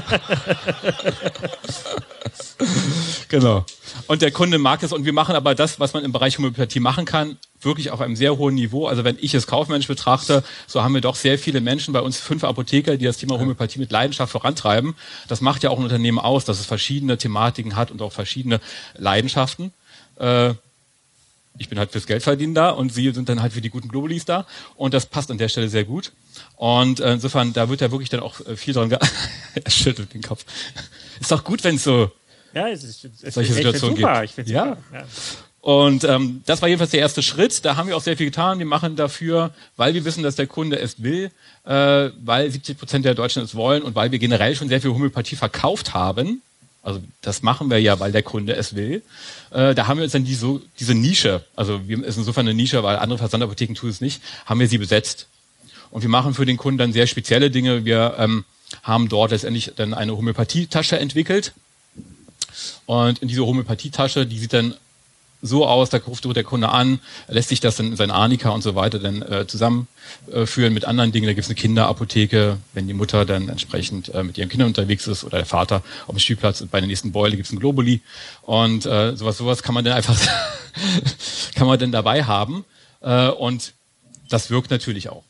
genau. 3.28 3.64
Und 4.06 4.22
der 4.22 4.30
Kunde 4.30 4.58
mag 4.58 4.82
es 4.82 4.92
und 4.92 5.04
wir 5.04 5.12
machen 5.12 5.34
aber 5.34 5.54
das, 5.54 5.78
was 5.80 5.92
man 5.94 6.04
im 6.04 6.12
Bereich 6.12 6.38
Homöopathie 6.38 6.80
machen 6.80 7.04
kann, 7.04 7.38
wirklich 7.60 7.90
auf 7.90 8.00
einem 8.00 8.16
sehr 8.16 8.38
hohen 8.38 8.54
Niveau. 8.54 8.86
Also 8.86 9.04
wenn 9.04 9.16
ich 9.20 9.34
es 9.34 9.46
kaufmännisch 9.46 9.86
betrachte, 9.86 10.42
so 10.66 10.82
haben 10.82 10.94
wir 10.94 11.00
doch 11.00 11.14
sehr 11.14 11.38
viele 11.38 11.60
Menschen 11.60 11.92
bei 11.92 12.00
uns, 12.00 12.18
fünf 12.18 12.44
Apotheker, 12.44 12.96
die 12.96 13.04
das 13.04 13.18
Thema 13.18 13.38
Homöopathie 13.38 13.78
mit 13.78 13.92
Leidenschaft 13.92 14.32
vorantreiben. 14.32 14.94
Das 15.28 15.40
macht 15.40 15.62
ja 15.62 15.70
auch 15.70 15.78
ein 15.78 15.84
Unternehmen 15.84 16.18
aus, 16.18 16.44
dass 16.44 16.60
es 16.60 16.66
verschiedene 16.66 17.18
Thematiken 17.18 17.76
hat 17.76 17.90
und 17.90 18.02
auch 18.02 18.12
verschiedene 18.12 18.60
Leidenschaften. 18.96 19.72
Äh, 20.16 20.54
ich 21.60 21.68
bin 21.68 21.78
halt 21.78 21.92
fürs 21.92 22.06
Geldverdienen 22.06 22.54
da 22.54 22.70
und 22.70 22.92
sie 22.92 23.12
sind 23.12 23.28
dann 23.28 23.42
halt 23.42 23.52
für 23.52 23.60
die 23.60 23.68
guten 23.68 23.88
Globulis 23.88 24.24
da 24.24 24.46
und 24.76 24.94
das 24.94 25.06
passt 25.06 25.30
an 25.30 25.38
der 25.38 25.48
Stelle 25.48 25.68
sehr 25.68 25.84
gut. 25.84 26.12
Und 26.56 27.00
äh, 27.00 27.12
insofern, 27.12 27.52
da 27.52 27.68
wird 27.68 27.82
ja 27.82 27.90
wirklich 27.90 28.08
dann 28.08 28.20
auch 28.20 28.40
äh, 28.40 28.56
viel 28.56 28.72
dran 28.72 28.90
Er 29.54 29.70
schüttelt 29.70 30.14
den 30.14 30.22
Kopf. 30.22 30.44
Ist 31.20 31.30
doch 31.30 31.44
gut, 31.44 31.62
wenn 31.62 31.76
es 31.76 31.84
so 31.84 32.10
ja, 32.52 32.68
es 32.68 32.82
ist, 32.82 33.04
es 33.22 33.34
solche 33.34 33.52
Situationen 33.52 33.96
gibt. 33.96 34.48
Ja. 34.48 34.76
ja. 34.92 35.04
Und 35.60 36.04
ähm, 36.04 36.42
das 36.46 36.62
war 36.62 36.68
jedenfalls 36.68 36.90
der 36.90 37.00
erste 37.00 37.22
Schritt. 37.22 37.64
Da 37.64 37.76
haben 37.76 37.88
wir 37.88 37.96
auch 37.96 38.02
sehr 38.02 38.16
viel 38.16 38.26
getan. 38.26 38.58
Wir 38.58 38.66
machen 38.66 38.96
dafür, 38.96 39.50
weil 39.76 39.94
wir 39.94 40.04
wissen, 40.04 40.22
dass 40.22 40.34
der 40.34 40.46
Kunde 40.46 40.78
es 40.78 41.02
will, 41.02 41.30
äh, 41.64 42.10
weil 42.24 42.50
70 42.50 42.78
Prozent 42.78 43.04
der 43.04 43.14
Deutschen 43.14 43.42
es 43.42 43.54
wollen 43.54 43.82
und 43.82 43.94
weil 43.94 44.10
wir 44.10 44.18
generell 44.18 44.56
schon 44.56 44.68
sehr 44.68 44.80
viel 44.80 44.90
Homöopathie 44.90 45.36
verkauft 45.36 45.92
haben, 45.94 46.42
also 46.82 47.00
das 47.20 47.42
machen 47.42 47.70
wir 47.70 47.80
ja, 47.80 48.00
weil 48.00 48.12
der 48.12 48.22
Kunde 48.22 48.56
es 48.56 48.74
will. 48.74 49.02
Äh, 49.50 49.74
da 49.74 49.86
haben 49.86 49.98
wir 49.98 50.04
uns 50.04 50.12
dann 50.12 50.24
die, 50.24 50.34
so, 50.34 50.62
diese 50.78 50.94
Nische, 50.94 51.44
also 51.54 51.86
wir 51.86 52.02
ist 52.04 52.16
insofern 52.16 52.46
eine 52.46 52.54
Nische, 52.54 52.82
weil 52.82 52.96
andere 52.96 53.18
Versandapotheken 53.18 53.74
tun 53.74 53.90
es 53.90 54.00
nicht, 54.00 54.22
haben 54.46 54.60
wir 54.60 54.68
sie 54.68 54.78
besetzt. 54.78 55.28
Und 55.90 56.02
wir 56.02 56.08
machen 56.08 56.34
für 56.34 56.46
den 56.46 56.56
Kunden 56.56 56.78
dann 56.78 56.92
sehr 56.92 57.06
spezielle 57.06 57.50
Dinge. 57.50 57.84
Wir 57.84 58.14
ähm, 58.18 58.44
haben 58.82 59.08
dort 59.08 59.32
letztendlich 59.32 59.72
dann 59.76 59.92
eine 59.92 60.16
Homöopathietasche 60.16 60.98
entwickelt. 60.98 61.52
Und 62.86 63.18
in 63.20 63.28
diese 63.28 63.44
Homöopathietasche, 63.44 64.26
die 64.26 64.38
sieht 64.38 64.52
dann 64.52 64.74
so 65.42 65.66
aus, 65.66 65.90
da 65.90 65.98
ruft 65.98 66.24
der 66.24 66.44
Kunde 66.44 66.68
an, 66.68 67.00
lässt 67.28 67.48
sich 67.48 67.60
das 67.60 67.76
dann 67.76 67.86
in 67.86 67.96
sein 67.96 68.10
Arnika 68.10 68.50
und 68.50 68.62
so 68.62 68.74
weiter 68.74 68.98
dann 68.98 69.22
äh, 69.22 69.46
zusammenführen 69.46 70.74
mit 70.74 70.84
anderen 70.84 71.12
Dingen. 71.12 71.26
Da 71.26 71.32
gibt 71.32 71.44
es 71.44 71.48
eine 71.48 71.54
Kinderapotheke, 71.54 72.58
wenn 72.74 72.86
die 72.86 72.94
Mutter 72.94 73.24
dann 73.24 73.48
entsprechend 73.48 74.12
äh, 74.14 74.22
mit 74.22 74.38
ihren 74.38 74.48
Kindern 74.48 74.68
unterwegs 74.68 75.06
ist 75.06 75.24
oder 75.24 75.38
der 75.38 75.46
Vater 75.46 75.82
auf 76.06 76.14
dem 76.14 76.18
Spielplatz 76.18 76.64
bei 76.70 76.80
der 76.80 76.88
nächsten 76.88 77.12
Beule 77.12 77.36
gibt 77.36 77.46
es 77.46 77.52
ein 77.52 77.58
Globuli 77.58 78.00
und 78.42 78.86
äh, 78.86 79.16
sowas, 79.16 79.38
sowas 79.38 79.62
kann 79.62 79.74
man 79.74 79.84
dann 79.84 79.94
einfach 79.94 80.18
kann 81.54 81.66
man 81.66 81.78
dann 81.78 81.92
dabei 81.92 82.24
haben 82.24 82.64
äh, 83.00 83.28
und 83.28 83.72
das 84.28 84.50
wirkt 84.50 84.70
natürlich 84.70 85.08
auch. 85.08 85.24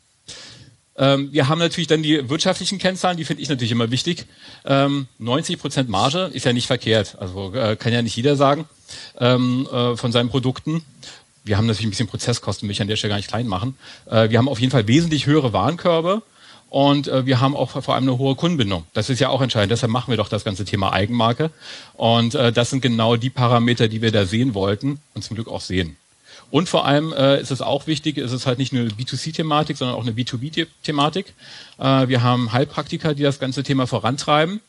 Ähm, 1.00 1.33
wir 1.33 1.49
haben 1.49 1.59
natürlich 1.59 1.88
dann 1.88 2.02
die 2.02 2.28
wirtschaftlichen 2.28 2.78
Kennzahlen, 2.78 3.16
die 3.16 3.25
finde 3.25 3.42
ich 3.42 3.49
natürlich 3.49 3.73
immer 3.73 3.90
wichtig. 3.90 4.26
Ähm, 4.66 5.09
90 5.19 5.59
Prozent 5.59 5.88
Marge 5.88 6.30
ist 6.33 6.45
ja 6.45 6.52
nicht 6.52 6.66
verkehrt, 6.66 7.16
also 7.19 7.54
äh, 7.54 7.75
kann 7.76 7.92
ja 7.92 8.02
nicht 8.02 8.14
jeder 8.14 8.37
sagen 8.37 8.66
ähm, 9.19 9.66
äh, 9.73 9.97
von 9.97 10.12
seinen 10.12 10.28
Produkten. 10.28 10.85
Wir 11.42 11.57
haben 11.57 11.66
natürlich 11.66 11.87
ein 11.87 11.90
bisschen 11.90 12.07
Prozesskosten, 12.07 12.69
will 12.69 12.73
ich 12.73 12.83
an 12.83 12.88
der 12.88 12.97
Stelle 12.97 13.12
gar 13.12 13.16
nicht 13.16 13.28
klein 13.28 13.47
machen. 13.47 13.76
Äh, 14.11 14.28
wir 14.28 14.37
haben 14.37 14.49
auf 14.49 14.61
jeden 14.61 14.71
Fall 14.71 14.87
wesentlich 14.87 15.25
höhere 15.25 15.54
Warenkörbe 15.54 16.23
und 16.69 17.09
äh, 17.09 17.25
wir 17.25 17.40
haben 17.40 17.57
auch 17.57 17.83
vor 17.83 17.95
allem 17.95 18.04
eine 18.04 18.19
hohe 18.19 18.37
Kundenbindung. 18.37 18.85
Das 18.92 19.09
ist 19.09 19.21
ja 19.21 19.30
auch 19.30 19.40
entscheidend. 19.40 19.73
Deshalb 19.73 19.90
machen 19.90 20.11
wir 20.11 20.19
doch 20.19 20.28
das 20.28 20.45
ganze 20.45 20.66
Thema 20.66 20.92
Eigenmarke. 20.92 21.50
Und 21.95 22.35
äh, 22.35 22.52
das 22.52 22.69
sind 22.69 22.83
genau 22.83 23.16
die 23.16 23.30
Parameter, 23.30 23.88
die 23.88 24.02
wir 24.02 24.12
da 24.12 24.26
sehen 24.26 24.52
wollten 24.52 25.00
und 25.14 25.23
zum 25.23 25.35
Glück 25.35 25.49
auch 25.49 25.62
sehen. 25.62 25.97
Und 26.50 26.69
vor 26.69 26.85
allem 26.85 27.12
äh, 27.12 27.40
ist 27.40 27.50
es 27.50 27.62
auch 27.62 27.87
wichtig, 27.87 28.16
ist 28.16 28.33
es 28.33 28.47
halt 28.47 28.59
nicht 28.59 28.73
nur 28.73 28.83
eine 28.83 28.90
B2C-Thematik, 28.90 29.76
sondern 29.76 29.97
auch 29.97 30.02
eine 30.02 30.12
B2B-Thematik. 30.12 31.35
Äh, 31.78 32.09
wir 32.09 32.23
haben 32.23 32.52
Heilpraktiker, 32.52 33.14
die 33.14 33.23
das 33.23 33.38
ganze 33.38 33.62
Thema 33.62 33.87
vorantreiben. 33.87 34.61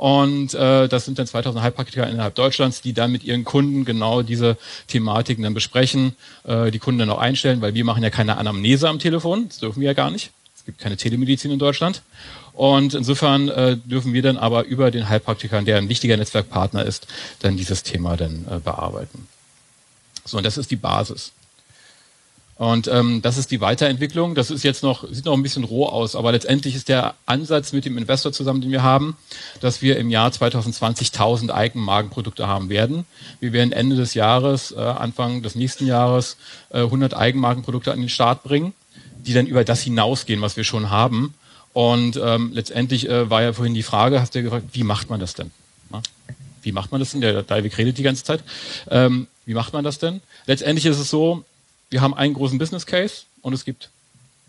Und 0.00 0.54
äh, 0.54 0.88
das 0.88 1.04
sind 1.04 1.18
dann 1.18 1.26
2000 1.26 1.62
Heilpraktiker 1.62 2.08
innerhalb 2.08 2.34
Deutschlands, 2.34 2.80
die 2.80 2.94
dann 2.94 3.12
mit 3.12 3.22
ihren 3.22 3.44
Kunden 3.44 3.84
genau 3.84 4.22
diese 4.22 4.56
Thematiken 4.86 5.44
dann 5.44 5.52
besprechen, 5.52 6.16
äh, 6.44 6.70
die 6.70 6.78
Kunden 6.78 7.00
dann 7.00 7.10
auch 7.10 7.18
einstellen, 7.18 7.60
weil 7.60 7.74
wir 7.74 7.84
machen 7.84 8.02
ja 8.02 8.08
keine 8.08 8.38
Anamnese 8.38 8.88
am 8.88 8.98
Telefon, 8.98 9.48
das 9.48 9.58
dürfen 9.58 9.80
wir 9.80 9.88
ja 9.88 9.92
gar 9.92 10.10
nicht. 10.10 10.30
Es 10.56 10.64
gibt 10.64 10.78
keine 10.78 10.96
Telemedizin 10.96 11.50
in 11.50 11.58
Deutschland. 11.58 12.00
Und 12.54 12.94
insofern 12.94 13.48
äh, 13.48 13.76
dürfen 13.76 14.14
wir 14.14 14.22
dann 14.22 14.38
aber 14.38 14.64
über 14.64 14.90
den 14.90 15.08
Heilpraktiker, 15.08 15.60
der 15.60 15.76
ein 15.76 15.90
wichtiger 15.90 16.16
Netzwerkpartner 16.16 16.84
ist, 16.84 17.06
dann 17.40 17.58
dieses 17.58 17.82
Thema 17.82 18.16
dann 18.16 18.46
äh, 18.50 18.58
bearbeiten. 18.58 19.28
So, 20.30 20.38
und 20.38 20.44
das 20.44 20.58
ist 20.58 20.70
die 20.70 20.76
Basis. 20.76 21.32
Und 22.60 22.88
ähm, 22.88 23.22
das 23.22 23.38
ist 23.38 23.50
die 23.50 23.62
Weiterentwicklung. 23.62 24.34
Das 24.34 24.50
ist 24.50 24.64
jetzt 24.64 24.82
noch, 24.82 25.10
sieht 25.10 25.24
noch 25.24 25.32
ein 25.32 25.42
bisschen 25.42 25.64
roh 25.64 25.86
aus, 25.86 26.14
aber 26.14 26.30
letztendlich 26.30 26.74
ist 26.74 26.90
der 26.90 27.14
Ansatz 27.24 27.72
mit 27.72 27.86
dem 27.86 27.96
Investor 27.96 28.32
zusammen, 28.32 28.60
den 28.60 28.70
wir 28.70 28.82
haben, 28.82 29.16
dass 29.60 29.80
wir 29.80 29.96
im 29.96 30.10
Jahr 30.10 30.30
2020 30.30 31.08
1000 31.08 31.52
Eigenmarkenprodukte 31.52 32.46
haben 32.46 32.68
werden. 32.68 33.06
Wir 33.40 33.54
werden 33.54 33.72
Ende 33.72 33.96
des 33.96 34.12
Jahres, 34.12 34.72
äh, 34.72 34.78
Anfang 34.78 35.40
des 35.42 35.54
nächsten 35.54 35.86
Jahres 35.86 36.36
äh, 36.68 36.80
100 36.80 37.14
Eigenmarkenprodukte 37.14 37.92
an 37.92 38.00
den 38.00 38.10
Start 38.10 38.42
bringen, 38.42 38.74
die 39.16 39.32
dann 39.32 39.46
über 39.46 39.64
das 39.64 39.80
hinausgehen, 39.80 40.42
was 40.42 40.58
wir 40.58 40.64
schon 40.64 40.90
haben. 40.90 41.32
Und 41.72 42.20
ähm, 42.22 42.50
letztendlich 42.52 43.08
äh, 43.08 43.30
war 43.30 43.40
ja 43.40 43.54
vorhin 43.54 43.72
die 43.72 43.82
Frage, 43.82 44.20
hast 44.20 44.34
du 44.34 44.40
ja 44.40 44.42
gefragt, 44.44 44.66
wie 44.72 44.84
macht 44.84 45.08
man 45.08 45.18
das 45.18 45.32
denn? 45.32 45.50
Na? 45.88 46.02
Wie 46.62 46.72
macht 46.72 46.92
man 46.92 47.00
das 47.00 47.12
denn? 47.12 47.20
Der 47.20 47.42
David 47.42 47.76
redet 47.78 47.98
die 47.98 48.02
ganze 48.02 48.24
Zeit. 48.24 48.42
Ähm, 48.90 49.26
wie 49.46 49.54
macht 49.54 49.72
man 49.72 49.84
das 49.84 49.98
denn? 49.98 50.20
Letztendlich 50.46 50.86
ist 50.86 50.98
es 50.98 51.10
so, 51.10 51.44
wir 51.90 52.00
haben 52.00 52.14
einen 52.14 52.34
großen 52.34 52.58
Business 52.58 52.86
Case 52.86 53.22
und 53.42 53.52
es 53.52 53.64
gibt 53.64 53.90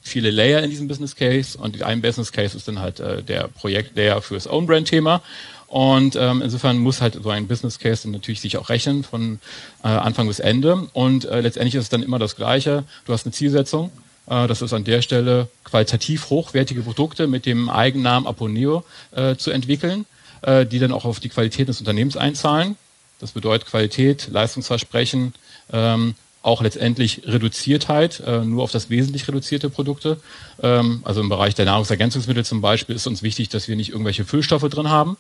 viele 0.01 0.31
Layer 0.31 0.61
in 0.63 0.69
diesem 0.69 0.87
Business 0.87 1.15
Case 1.15 1.57
und 1.57 1.81
ein 1.83 2.01
Business 2.01 2.31
Case 2.31 2.57
ist 2.57 2.67
dann 2.67 2.79
halt 2.79 2.99
äh, 2.99 3.23
der 3.23 3.47
Projekt-Layer 3.47 4.21
fürs 4.21 4.47
Own-Brand-Thema. 4.47 5.21
Und 5.67 6.17
ähm, 6.17 6.41
insofern 6.41 6.79
muss 6.79 6.99
halt 6.99 7.17
so 7.23 7.29
ein 7.29 7.47
Business 7.47 7.79
Case 7.79 8.03
dann 8.03 8.11
natürlich 8.11 8.41
sich 8.41 8.57
auch 8.57 8.67
rechnen 8.67 9.03
von 9.03 9.39
äh, 9.83 9.87
Anfang 9.87 10.27
bis 10.27 10.39
Ende. 10.39 10.89
Und 10.91 11.25
äh, 11.25 11.39
letztendlich 11.39 11.75
ist 11.75 11.83
es 11.83 11.89
dann 11.89 12.03
immer 12.03 12.19
das 12.19 12.35
Gleiche. 12.35 12.83
Du 13.05 13.13
hast 13.13 13.25
eine 13.25 13.31
Zielsetzung. 13.31 13.89
Äh, 14.27 14.47
das 14.47 14.61
ist 14.61 14.73
an 14.73 14.83
der 14.83 15.01
Stelle 15.01 15.47
qualitativ 15.63 16.29
hochwertige 16.29 16.81
Produkte 16.81 17.27
mit 17.27 17.45
dem 17.45 17.69
Eigennamen 17.69 18.27
Aponeo 18.27 18.83
äh, 19.15 19.35
zu 19.35 19.51
entwickeln, 19.51 20.05
äh, 20.41 20.65
die 20.65 20.79
dann 20.79 20.91
auch 20.91 21.05
auf 21.05 21.19
die 21.19 21.29
Qualität 21.29 21.67
des 21.67 21.79
Unternehmens 21.79 22.17
einzahlen. 22.17 22.75
Das 23.19 23.31
bedeutet 23.31 23.67
Qualität, 23.67 24.29
Leistungsversprechen, 24.31 25.33
ähm, 25.71 26.15
auch 26.43 26.63
letztendlich 26.63 27.21
Reduziertheit, 27.25 28.19
äh, 28.25 28.43
nur 28.43 28.63
auf 28.63 28.71
das 28.71 28.89
wesentlich 28.89 29.27
reduzierte 29.27 29.69
Produkte. 29.69 30.17
Ähm, 30.61 31.01
also 31.03 31.21
im 31.21 31.29
Bereich 31.29 31.53
der 31.53 31.65
Nahrungsergänzungsmittel 31.65 32.43
zum 32.45 32.61
Beispiel 32.61 32.95
ist 32.95 33.05
uns 33.05 33.21
wichtig, 33.21 33.49
dass 33.49 33.67
wir 33.67 33.75
nicht 33.75 33.91
irgendwelche 33.91 34.25
Füllstoffe 34.25 34.67
drin 34.69 34.89
haben. 34.89 35.17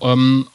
Ähm, 0.00 0.48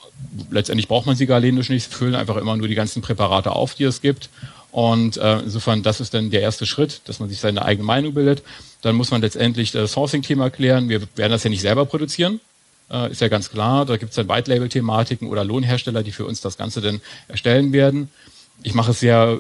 letztendlich 0.52 0.88
braucht 0.88 1.06
man 1.06 1.16
sie 1.16 1.26
galenisch 1.26 1.70
nicht, 1.70 1.90
sie 1.90 1.96
füllen 1.96 2.16
einfach 2.16 2.38
immer 2.38 2.56
nur 2.58 2.68
die 2.68 2.76
ganzen 2.76 3.02
Präparate 3.02 3.52
auf, 3.52 3.76
die 3.76 3.86
es 3.86 4.02
gibt. 4.02 4.30
Und 4.72 5.18
äh, 5.18 5.40
insofern, 5.40 5.84
das 5.84 6.02
ist 6.02 6.14
dann 6.14 6.32
der 6.32 6.42
erste 6.42 6.66
Schritt, 6.66 7.02
dass 7.06 7.20
man 7.20 7.30
sich 7.30 7.40
seine 7.40 7.64
eigene 7.64 7.86
Meinung 7.86 8.14
bildet. 8.14 8.44
Dann 8.82 8.96
muss 8.96 9.12
man 9.12 9.22
letztendlich 9.22 9.72
das 9.72 9.94
Sourcing-Thema 9.94 10.50
klären. 10.50 10.90
Wir 10.90 11.02
werden 11.16 11.32
das 11.32 11.44
ja 11.44 11.50
nicht 11.50 11.62
selber 11.62 11.86
produzieren, 11.86 12.42
äh, 12.92 13.12
ist 13.12 13.22
ja 13.22 13.28
ganz 13.28 13.50
klar. 13.50 13.86
Da 13.86 13.98
gibt 13.98 14.12
es 14.12 14.16
dann 14.16 14.30
White-Label-Thematiken 14.30 15.28
oder 15.28 15.44
Lohnhersteller, 15.44 16.04
die 16.04 16.12
für 16.12 16.26
uns 16.26 16.42
das 16.42 16.58
Ganze 16.58 16.82
dann 16.82 17.02
erstellen 17.28 17.74
werden. 17.74 18.10
Ich 18.62 18.74
mache 18.74 18.92
es 18.92 19.00
sehr 19.00 19.40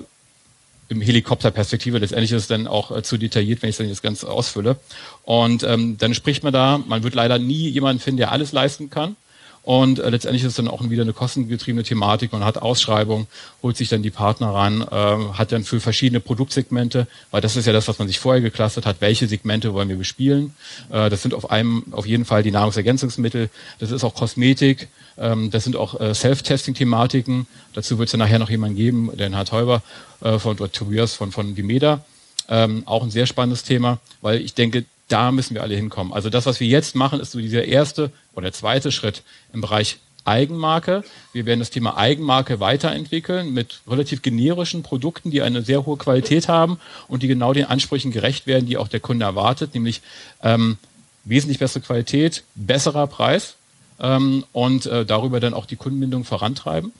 im 0.90 1.02
Helikopterperspektive. 1.02 1.98
Letztendlich 1.98 2.32
ist 2.32 2.44
es 2.44 2.48
dann 2.48 2.68
auch 2.68 2.96
äh, 2.96 3.04
zu 3.04 3.18
detailliert, 3.18 3.62
wenn 3.62 3.70
ich 3.70 3.78
dann 3.78 3.90
das 3.90 4.02
Ganze 4.02 4.30
ausfülle. 4.30 4.78
Und 5.24 5.64
ähm, 5.64 5.98
dann 5.98 6.14
spricht 6.14 6.44
man 6.44 6.54
da, 6.54 6.78
man 6.78 7.04
wird 7.04 7.16
leider 7.16 7.40
nie 7.40 7.70
jemanden 7.70 8.02
finden, 8.02 8.18
der 8.18 8.32
alles 8.32 8.52
leisten 8.52 8.90
kann. 8.90 9.16
Und 9.63 10.00
äh, 10.00 10.10
letztendlich 10.10 10.43
ist 10.43 10.50
es 10.50 10.55
dann 10.55 10.67
auch 10.67 10.88
wieder 10.89 11.03
eine 11.03 11.13
kostengetriebene 11.13 11.84
Thematik. 11.84 12.34
Man 12.34 12.43
hat 12.43 12.58
Ausschreibungen, 12.58 13.27
holt 13.63 13.77
sich 13.77 13.88
dann 13.88 14.03
die 14.03 14.12
Partner 14.12 14.53
ran, 14.53 14.82
äh, 14.82 15.34
hat 15.38 15.53
dann 15.53 15.63
für 15.63 15.79
verschiedene 15.79 16.20
Produktsegmente, 16.20 17.08
weil 17.32 17.39
das 17.39 17.55
ist 17.55 17.65
ja 17.65 17.72
das, 17.72 17.88
was 17.88 17.98
man 17.98 18.10
sich 18.10 18.20
vorher 18.20 18.41
geklustert 18.41 18.86
hat, 18.86 18.98
welche 19.00 19.27
Segmente 19.27 19.74
wollen 19.74 19.88
wir 19.88 19.96
bespielen. 19.96 20.53
Äh, 20.91 21.10
das 21.10 21.22
sind 21.22 21.34
auf 21.34 21.50
einem 21.50 21.86
auf 21.91 22.05
jeden 22.05 22.25
Fall 22.25 22.43
die 22.43 22.51
Nahrungsergänzungsmittel, 22.51 23.50
das 23.79 23.91
ist 23.91 24.03
auch 24.03 24.15
Kosmetik, 24.15 24.89
ähm, 25.17 25.50
das 25.50 25.63
sind 25.63 25.77
auch 25.77 26.00
äh, 26.00 26.13
Self-Testing-Thematiken. 26.13 27.48
Dazu 27.74 27.98
wird 27.98 28.08
es 28.08 28.13
ja 28.13 28.20
nachher 28.20 28.39
noch 28.39 28.50
jemanden 28.50 28.75
geben, 28.75 29.12
den 29.15 29.34
Herr 29.34 29.46
Teuber 29.46 29.82
äh, 30.22 30.39
von 30.39 30.58
oder 30.58 30.72
Tobias 30.72 31.13
von, 31.13 31.32
von 31.32 31.55
Vimeda. 31.55 32.03
Ähm, 32.50 32.84
auch 32.86 33.03
ein 33.03 33.12
sehr 33.12 33.27
spannendes 33.27 33.63
Thema, 33.63 34.00
weil 34.22 34.41
ich 34.41 34.53
denke, 34.53 34.84
da 35.07 35.31
müssen 35.31 35.53
wir 35.53 35.62
alle 35.62 35.75
hinkommen. 35.75 36.13
Also 36.13 36.29
das, 36.29 36.45
was 36.45 36.60
wir 36.60 36.67
jetzt 36.67 36.95
machen, 36.95 37.19
ist 37.19 37.31
so 37.31 37.39
dieser 37.39 37.65
erste 37.65 38.12
oder 38.33 38.51
zweite 38.51 38.91
Schritt 38.91 39.24
im 39.53 39.62
Bereich 39.62 40.00
Eigenmarke. 40.25 41.03
Wir 41.33 41.45
werden 41.45 41.60
das 41.60 41.69
Thema 41.69 41.98
Eigenmarke 41.98 42.60
weiterentwickeln 42.60 43.53
mit 43.53 43.81
relativ 43.88 44.22
generischen 44.22 44.83
Produkten, 44.83 45.31
die 45.31 45.41
eine 45.41 45.62
sehr 45.62 45.86
hohe 45.86 45.98
Qualität 45.98 46.48
haben 46.48 46.79
und 47.07 47.24
die 47.24 47.27
genau 47.27 47.53
den 47.53 47.65
Ansprüchen 47.65 48.12
gerecht 48.12 48.48
werden, 48.48 48.65
die 48.65 48.77
auch 48.77 48.88
der 48.88 49.01
Kunde 49.01 49.25
erwartet, 49.25 49.74
nämlich 49.74 50.01
ähm, 50.41 50.77
wesentlich 51.25 51.60
bessere 51.60 51.81
Qualität, 51.81 52.43
besserer 52.55 53.07
Preis 53.07 53.55
ähm, 54.00 54.45
und 54.53 54.86
äh, 54.86 55.05
darüber 55.05 55.39
dann 55.39 55.53
auch 55.53 55.65
die 55.65 55.75
Kundenbindung 55.75 56.24
vorantreiben. 56.24 56.93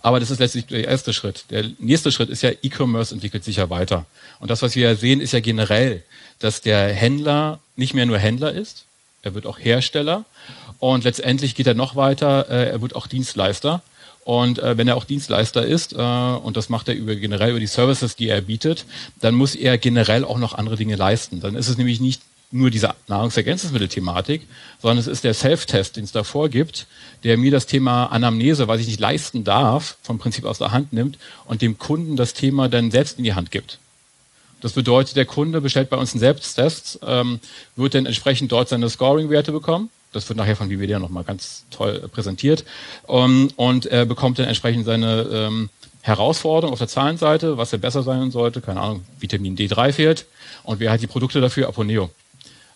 Aber 0.00 0.20
das 0.20 0.30
ist 0.30 0.38
letztlich 0.38 0.66
der 0.66 0.86
erste 0.86 1.12
Schritt. 1.12 1.44
Der 1.50 1.64
nächste 1.78 2.12
Schritt 2.12 2.28
ist 2.28 2.42
ja, 2.42 2.50
E-Commerce 2.62 3.14
entwickelt 3.14 3.44
sich 3.44 3.56
ja 3.56 3.70
weiter. 3.70 4.06
Und 4.40 4.50
das, 4.50 4.62
was 4.62 4.74
wir 4.76 4.88
ja 4.88 4.94
sehen, 4.94 5.20
ist 5.20 5.32
ja 5.32 5.40
generell, 5.40 6.02
dass 6.38 6.60
der 6.60 6.92
Händler 6.92 7.60
nicht 7.76 7.94
mehr 7.94 8.06
nur 8.06 8.18
Händler 8.18 8.52
ist, 8.52 8.84
er 9.22 9.34
wird 9.34 9.46
auch 9.46 9.58
Hersteller 9.58 10.24
und 10.78 11.04
letztendlich 11.04 11.54
geht 11.54 11.68
er 11.68 11.74
noch 11.74 11.94
weiter, 11.94 12.50
äh, 12.50 12.70
er 12.70 12.82
wird 12.82 12.96
auch 12.96 13.06
Dienstleister. 13.06 13.82
Und 14.24 14.60
äh, 14.60 14.76
wenn 14.76 14.86
er 14.86 14.96
auch 14.96 15.04
Dienstleister 15.04 15.64
ist, 15.64 15.92
äh, 15.92 15.96
und 15.96 16.56
das 16.56 16.68
macht 16.68 16.88
er 16.88 16.94
über 16.94 17.14
generell 17.16 17.50
über 17.50 17.60
die 17.60 17.66
Services, 17.66 18.14
die 18.14 18.28
er 18.28 18.40
bietet, 18.40 18.84
dann 19.20 19.34
muss 19.34 19.54
er 19.54 19.78
generell 19.78 20.24
auch 20.24 20.38
noch 20.38 20.54
andere 20.54 20.76
Dinge 20.76 20.96
leisten. 20.96 21.40
Dann 21.40 21.56
ist 21.56 21.68
es 21.68 21.76
nämlich 21.76 22.00
nicht 22.00 22.20
nur 22.52 22.70
diese 22.70 22.94
Nahrungsergänzungsmittel-Thematik, 23.08 24.42
sondern 24.80 24.98
es 24.98 25.06
ist 25.06 25.24
der 25.24 25.34
Self-Test, 25.34 25.96
den 25.96 26.04
es 26.04 26.12
davor 26.12 26.48
gibt, 26.48 26.86
der 27.24 27.38
mir 27.38 27.50
das 27.50 27.66
Thema 27.66 28.06
Anamnese, 28.06 28.68
was 28.68 28.80
ich 28.80 28.86
nicht 28.86 29.00
leisten 29.00 29.42
darf, 29.42 29.96
vom 30.02 30.18
Prinzip 30.18 30.44
aus 30.44 30.58
der 30.58 30.70
Hand 30.70 30.92
nimmt 30.92 31.18
und 31.46 31.62
dem 31.62 31.78
Kunden 31.78 32.16
das 32.16 32.34
Thema 32.34 32.68
dann 32.68 32.90
selbst 32.90 33.18
in 33.18 33.24
die 33.24 33.34
Hand 33.34 33.50
gibt. 33.50 33.78
Das 34.60 34.72
bedeutet, 34.72 35.16
der 35.16 35.24
Kunde 35.24 35.60
bestellt 35.60 35.90
bei 35.90 35.96
uns 35.96 36.12
einen 36.12 36.20
Selbsttest, 36.20 37.00
ähm, 37.04 37.40
wird 37.74 37.94
dann 37.94 38.06
entsprechend 38.06 38.52
dort 38.52 38.68
seine 38.68 38.88
Scoring-Werte 38.88 39.50
bekommen. 39.50 39.90
Das 40.12 40.28
wird 40.28 40.36
nachher 40.36 40.56
von 40.56 40.70
Vivedia 40.70 40.98
nochmal 40.98 41.24
ganz 41.24 41.64
toll 41.70 42.08
präsentiert. 42.12 42.64
Um, 43.06 43.48
und 43.56 43.86
er 43.86 44.04
bekommt 44.04 44.38
dann 44.38 44.46
entsprechend 44.46 44.84
seine 44.84 45.22
ähm, 45.32 45.70
Herausforderung 46.02 46.72
auf 46.72 46.78
der 46.78 46.88
Zahlenseite, 46.88 47.56
was 47.56 47.72
er 47.72 47.78
besser 47.78 48.02
sein 48.02 48.30
sollte. 48.30 48.60
Keine 48.60 48.80
Ahnung, 48.80 49.04
Vitamin 49.18 49.56
D3 49.56 49.92
fehlt. 49.92 50.26
Und 50.62 50.80
wer 50.80 50.92
hat 50.92 51.00
die 51.00 51.06
Produkte 51.06 51.40
dafür? 51.40 51.68
Aponeo. 51.68 52.10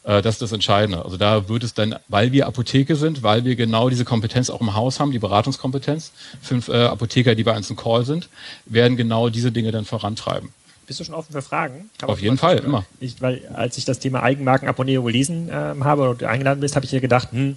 Äh, 0.07 0.23
das 0.23 0.37
ist 0.37 0.43
das 0.43 0.53
Entscheidende. 0.53 1.05
Also 1.05 1.17
da 1.17 1.49
wird 1.49 1.65
es 1.65 1.75
dann, 1.75 1.97
weil 2.09 2.33
wir 2.33 2.47
Apotheke 2.47 2.97
sind, 2.97 3.23
weil 3.23 3.45
wir 3.45 3.57
genau 3.57 3.91
diese 3.91 4.05
Kompetenz 4.05 4.49
auch 4.49 4.61
im 4.61 4.75
Haus 4.75 5.01
haben, 5.01 5.11
die 5.11 5.19
Beratungskompetenz, 5.19 6.13
fünf 6.41 6.69
äh, 6.69 6.85
Apotheker, 6.85 7.35
die 7.35 7.45
bei 7.45 7.57
uns 7.57 7.69
im 7.69 7.77
Call 7.77 8.05
sind, 8.05 8.29
werden 8.65 8.97
genau 8.97 9.29
diese 9.29 9.53
Dinge 9.53 9.73
dann 9.73 9.85
vorantreiben. 9.85 10.51
Bist 10.87 11.01
du 11.01 11.05
schon 11.05 11.17
offen 11.17 11.33
für 11.33 11.43
Fragen? 11.43 11.91
Auf 12.03 12.23
jeden 12.23 12.39
Fall, 12.39 12.59
immer. 12.59 12.87
Ich, 13.01 13.21
weil 13.21 13.49
als 13.53 13.77
ich 13.77 13.85
das 13.85 13.99
Thema 13.99 14.23
Eigenmarken 14.23 14.69
Aponeo 14.69 15.03
gelesen 15.03 15.49
äh, 15.49 15.75
habe 15.81 16.09
oder 16.09 16.29
eingeladen 16.29 16.61
bist, 16.61 16.77
habe 16.77 16.85
ich 16.85 16.91
hier 16.91 17.01
gedacht, 17.01 17.33
hm, 17.33 17.57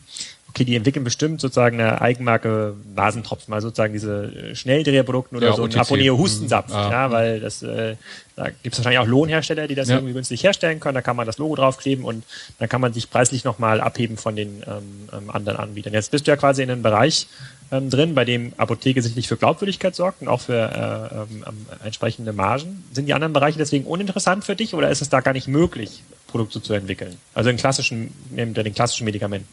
okay, 0.50 0.66
die 0.66 0.76
entwickeln 0.76 1.04
bestimmt 1.04 1.40
sozusagen 1.42 1.80
eine 1.80 2.02
Eigenmarke 2.02 2.76
Nasentropfen, 2.96 3.52
mal 3.52 3.62
sozusagen 3.62 3.94
diese 3.94 4.26
äh, 4.26 4.56
Schnelldreherprodukten 4.56 5.38
oder 5.38 5.48
Ja, 5.50 5.54
so 5.56 5.64
ein. 5.64 5.76
Aponeo 5.76 6.18
Hustensaft, 6.18 6.70
Mhm. 6.70 6.76
Ja. 6.76 6.92
ja, 6.92 7.12
weil 7.12 7.40
das, 7.40 7.62
äh, 7.64 7.96
da 8.36 8.50
gibt 8.64 8.74
es 8.74 8.80
wahrscheinlich 8.80 9.00
auch 9.00 9.08
Lohnhersteller, 9.08 9.68
die 9.68 9.76
das 9.76 9.90
Ja. 9.90 9.96
irgendwie 9.96 10.14
günstig 10.14 10.44
herstellen 10.44 10.80
können, 10.80 10.96
da 10.96 11.02
kann 11.02 11.16
man 11.16 11.26
das 11.28 11.38
Logo 11.38 11.56
draufkleben 11.56 12.04
und 12.04 12.24
dann 12.58 12.68
kann 12.70 12.82
man 12.82 12.94
sich 12.94 13.10
preislich 13.10 13.44
nochmal 13.44 13.80
abheben 13.82 14.18
von 14.18 14.36
den 14.36 14.64
ähm, 14.68 15.10
ähm, 15.14 15.30
anderen 15.30 15.58
Anbietern. 15.60 15.94
Jetzt 15.94 16.12
bist 16.12 16.28
du 16.28 16.32
ja 16.32 16.38
quasi 16.38 16.64
in 16.64 16.72
einem 16.72 16.82
Bereich 16.82 17.28
ähm, 17.72 17.90
drin, 17.92 18.16
bei 18.16 18.26
dem 18.26 18.54
Apotheke 18.58 19.02
sicherlich 19.04 19.28
für 19.28 19.38
Glaubwürdigkeit 19.38 19.96
sorgt 19.96 20.22
und 20.22 20.28
auch 20.28 20.42
für 20.42 20.54
äh, 20.56 21.16
ähm, 21.16 21.44
ähm, 21.48 21.66
entsprechende 21.84 22.34
Margen. 22.34 22.84
Sind 22.94 23.06
die 23.06 23.14
anderen 23.14 23.34
Bereiche 23.34 23.60
deswegen 23.60 23.86
uninteressant 23.86 24.44
für 24.44 24.56
dich 24.56 24.74
oder 24.74 24.90
ist 24.90 25.02
es 25.04 25.10
da 25.10 25.20
gar 25.22 25.34
nicht 25.34 25.48
möglich, 25.48 26.02
Produkte 26.28 26.62
zu 26.64 26.74
entwickeln? 26.74 27.16
Also 27.36 27.50
in 27.52 27.58
klassischen, 27.58 28.12
in 28.36 28.54
den 28.56 28.74
klassischen 28.74 29.06
Medikamenten. 29.06 29.48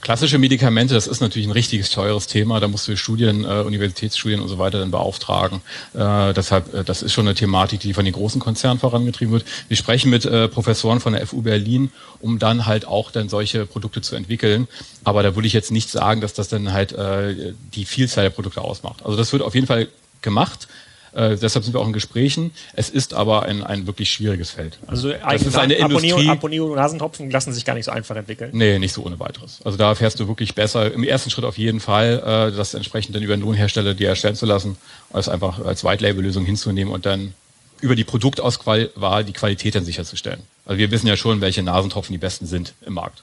Klassische 0.00 0.38
Medikamente, 0.38 0.94
das 0.94 1.08
ist 1.08 1.20
natürlich 1.20 1.48
ein 1.48 1.52
richtiges 1.52 1.90
teures 1.90 2.28
Thema. 2.28 2.60
Da 2.60 2.68
musst 2.68 2.86
du 2.86 2.96
Studien, 2.96 3.44
äh, 3.44 3.62
Universitätsstudien 3.62 4.40
und 4.40 4.48
so 4.48 4.58
weiter 4.58 4.78
dann 4.78 4.92
beauftragen. 4.92 5.60
Äh, 5.92 6.32
deshalb, 6.34 6.72
äh, 6.72 6.84
das 6.84 7.02
ist 7.02 7.12
schon 7.12 7.26
eine 7.26 7.34
Thematik, 7.34 7.80
die 7.80 7.94
von 7.94 8.04
den 8.04 8.14
großen 8.14 8.40
Konzernen 8.40 8.78
vorangetrieben 8.78 9.32
wird. 9.32 9.44
Wir 9.66 9.76
sprechen 9.76 10.10
mit 10.10 10.24
äh, 10.24 10.48
Professoren 10.48 11.00
von 11.00 11.14
der 11.14 11.26
FU 11.26 11.42
Berlin, 11.42 11.90
um 12.20 12.38
dann 12.38 12.64
halt 12.64 12.86
auch 12.86 13.10
dann 13.10 13.28
solche 13.28 13.66
Produkte 13.66 14.00
zu 14.00 14.14
entwickeln. 14.14 14.68
Aber 15.02 15.22
da 15.22 15.34
würde 15.34 15.48
ich 15.48 15.52
jetzt 15.52 15.72
nicht 15.72 15.90
sagen, 15.90 16.20
dass 16.20 16.32
das 16.32 16.48
dann 16.48 16.72
halt 16.72 16.92
äh, 16.92 17.52
die 17.74 17.84
Vielzahl 17.84 18.24
der 18.24 18.30
Produkte 18.30 18.60
ausmacht. 18.60 19.04
Also 19.04 19.16
das 19.16 19.32
wird 19.32 19.42
auf 19.42 19.54
jeden 19.54 19.66
Fall 19.66 19.88
gemacht. 20.22 20.68
Äh, 21.12 21.36
deshalb 21.36 21.64
sind 21.64 21.74
wir 21.74 21.80
auch 21.80 21.86
in 21.86 21.92
Gesprächen. 21.92 22.52
Es 22.74 22.90
ist 22.90 23.14
aber 23.14 23.44
ein, 23.44 23.62
ein 23.62 23.86
wirklich 23.86 24.10
schwieriges 24.10 24.50
Feld. 24.50 24.78
Also 24.86 25.12
das 25.12 25.42
ist 25.42 25.56
eine 25.56 25.74
Industrie. 25.74 26.12
Aponeo, 26.12 26.32
Aponeo 26.32 26.74
Nasentropfen 26.74 27.30
lassen 27.30 27.52
sich 27.52 27.64
gar 27.64 27.74
nicht 27.74 27.84
so 27.84 27.90
einfach 27.90 28.16
entwickeln. 28.16 28.50
Nee, 28.52 28.78
nicht 28.78 28.92
so 28.92 29.04
ohne 29.04 29.18
weiteres. 29.18 29.60
Also 29.64 29.78
da 29.78 29.94
fährst 29.94 30.20
du 30.20 30.28
wirklich 30.28 30.54
besser, 30.54 30.92
im 30.92 31.04
ersten 31.04 31.30
Schritt 31.30 31.44
auf 31.44 31.58
jeden 31.58 31.80
Fall, 31.80 32.50
äh, 32.52 32.56
das 32.56 32.74
entsprechend 32.74 33.14
dann 33.14 33.22
über 33.22 33.34
einen 33.34 33.42
Lohnhersteller 33.42 33.94
dir 33.94 34.08
erstellen 34.08 34.34
zu 34.36 34.46
lassen, 34.46 34.76
als 35.12 35.28
einfach 35.28 35.64
als 35.64 35.84
White-Label-Lösung 35.84 36.44
hinzunehmen 36.44 36.92
und 36.92 37.06
dann 37.06 37.34
über 37.80 37.94
die 37.96 38.04
Produktauswahl 38.04 39.24
die 39.24 39.32
Qualität 39.32 39.74
dann 39.74 39.84
sicherzustellen. 39.84 40.40
Also 40.66 40.78
wir 40.78 40.90
wissen 40.90 41.06
ja 41.06 41.16
schon, 41.16 41.40
welche 41.40 41.62
Nasentropfen 41.62 42.12
die 42.12 42.18
besten 42.18 42.46
sind 42.46 42.74
im 42.84 42.94
Markt. 42.94 43.22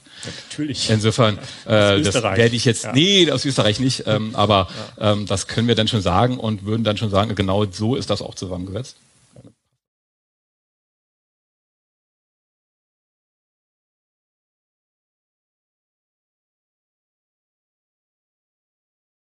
Natürlich. 0.50 0.90
Insofern, 0.90 1.38
äh, 1.64 2.02
das 2.02 2.14
werde 2.14 2.56
ich 2.56 2.64
jetzt, 2.64 2.84
Ja. 2.84 2.92
nee, 2.92 3.30
aus 3.30 3.44
Österreich 3.44 3.78
nicht, 3.78 4.04
ähm, 4.06 4.34
aber 4.34 4.68
ähm, 4.98 5.26
das 5.26 5.46
können 5.46 5.68
wir 5.68 5.76
dann 5.76 5.86
schon 5.86 6.02
sagen 6.02 6.38
und 6.38 6.64
würden 6.64 6.82
dann 6.82 6.96
schon 6.96 7.10
sagen, 7.10 7.34
genau 7.36 7.64
so 7.70 7.94
ist 7.94 8.10
das 8.10 8.20
auch 8.20 8.34
zusammengesetzt. 8.34 8.96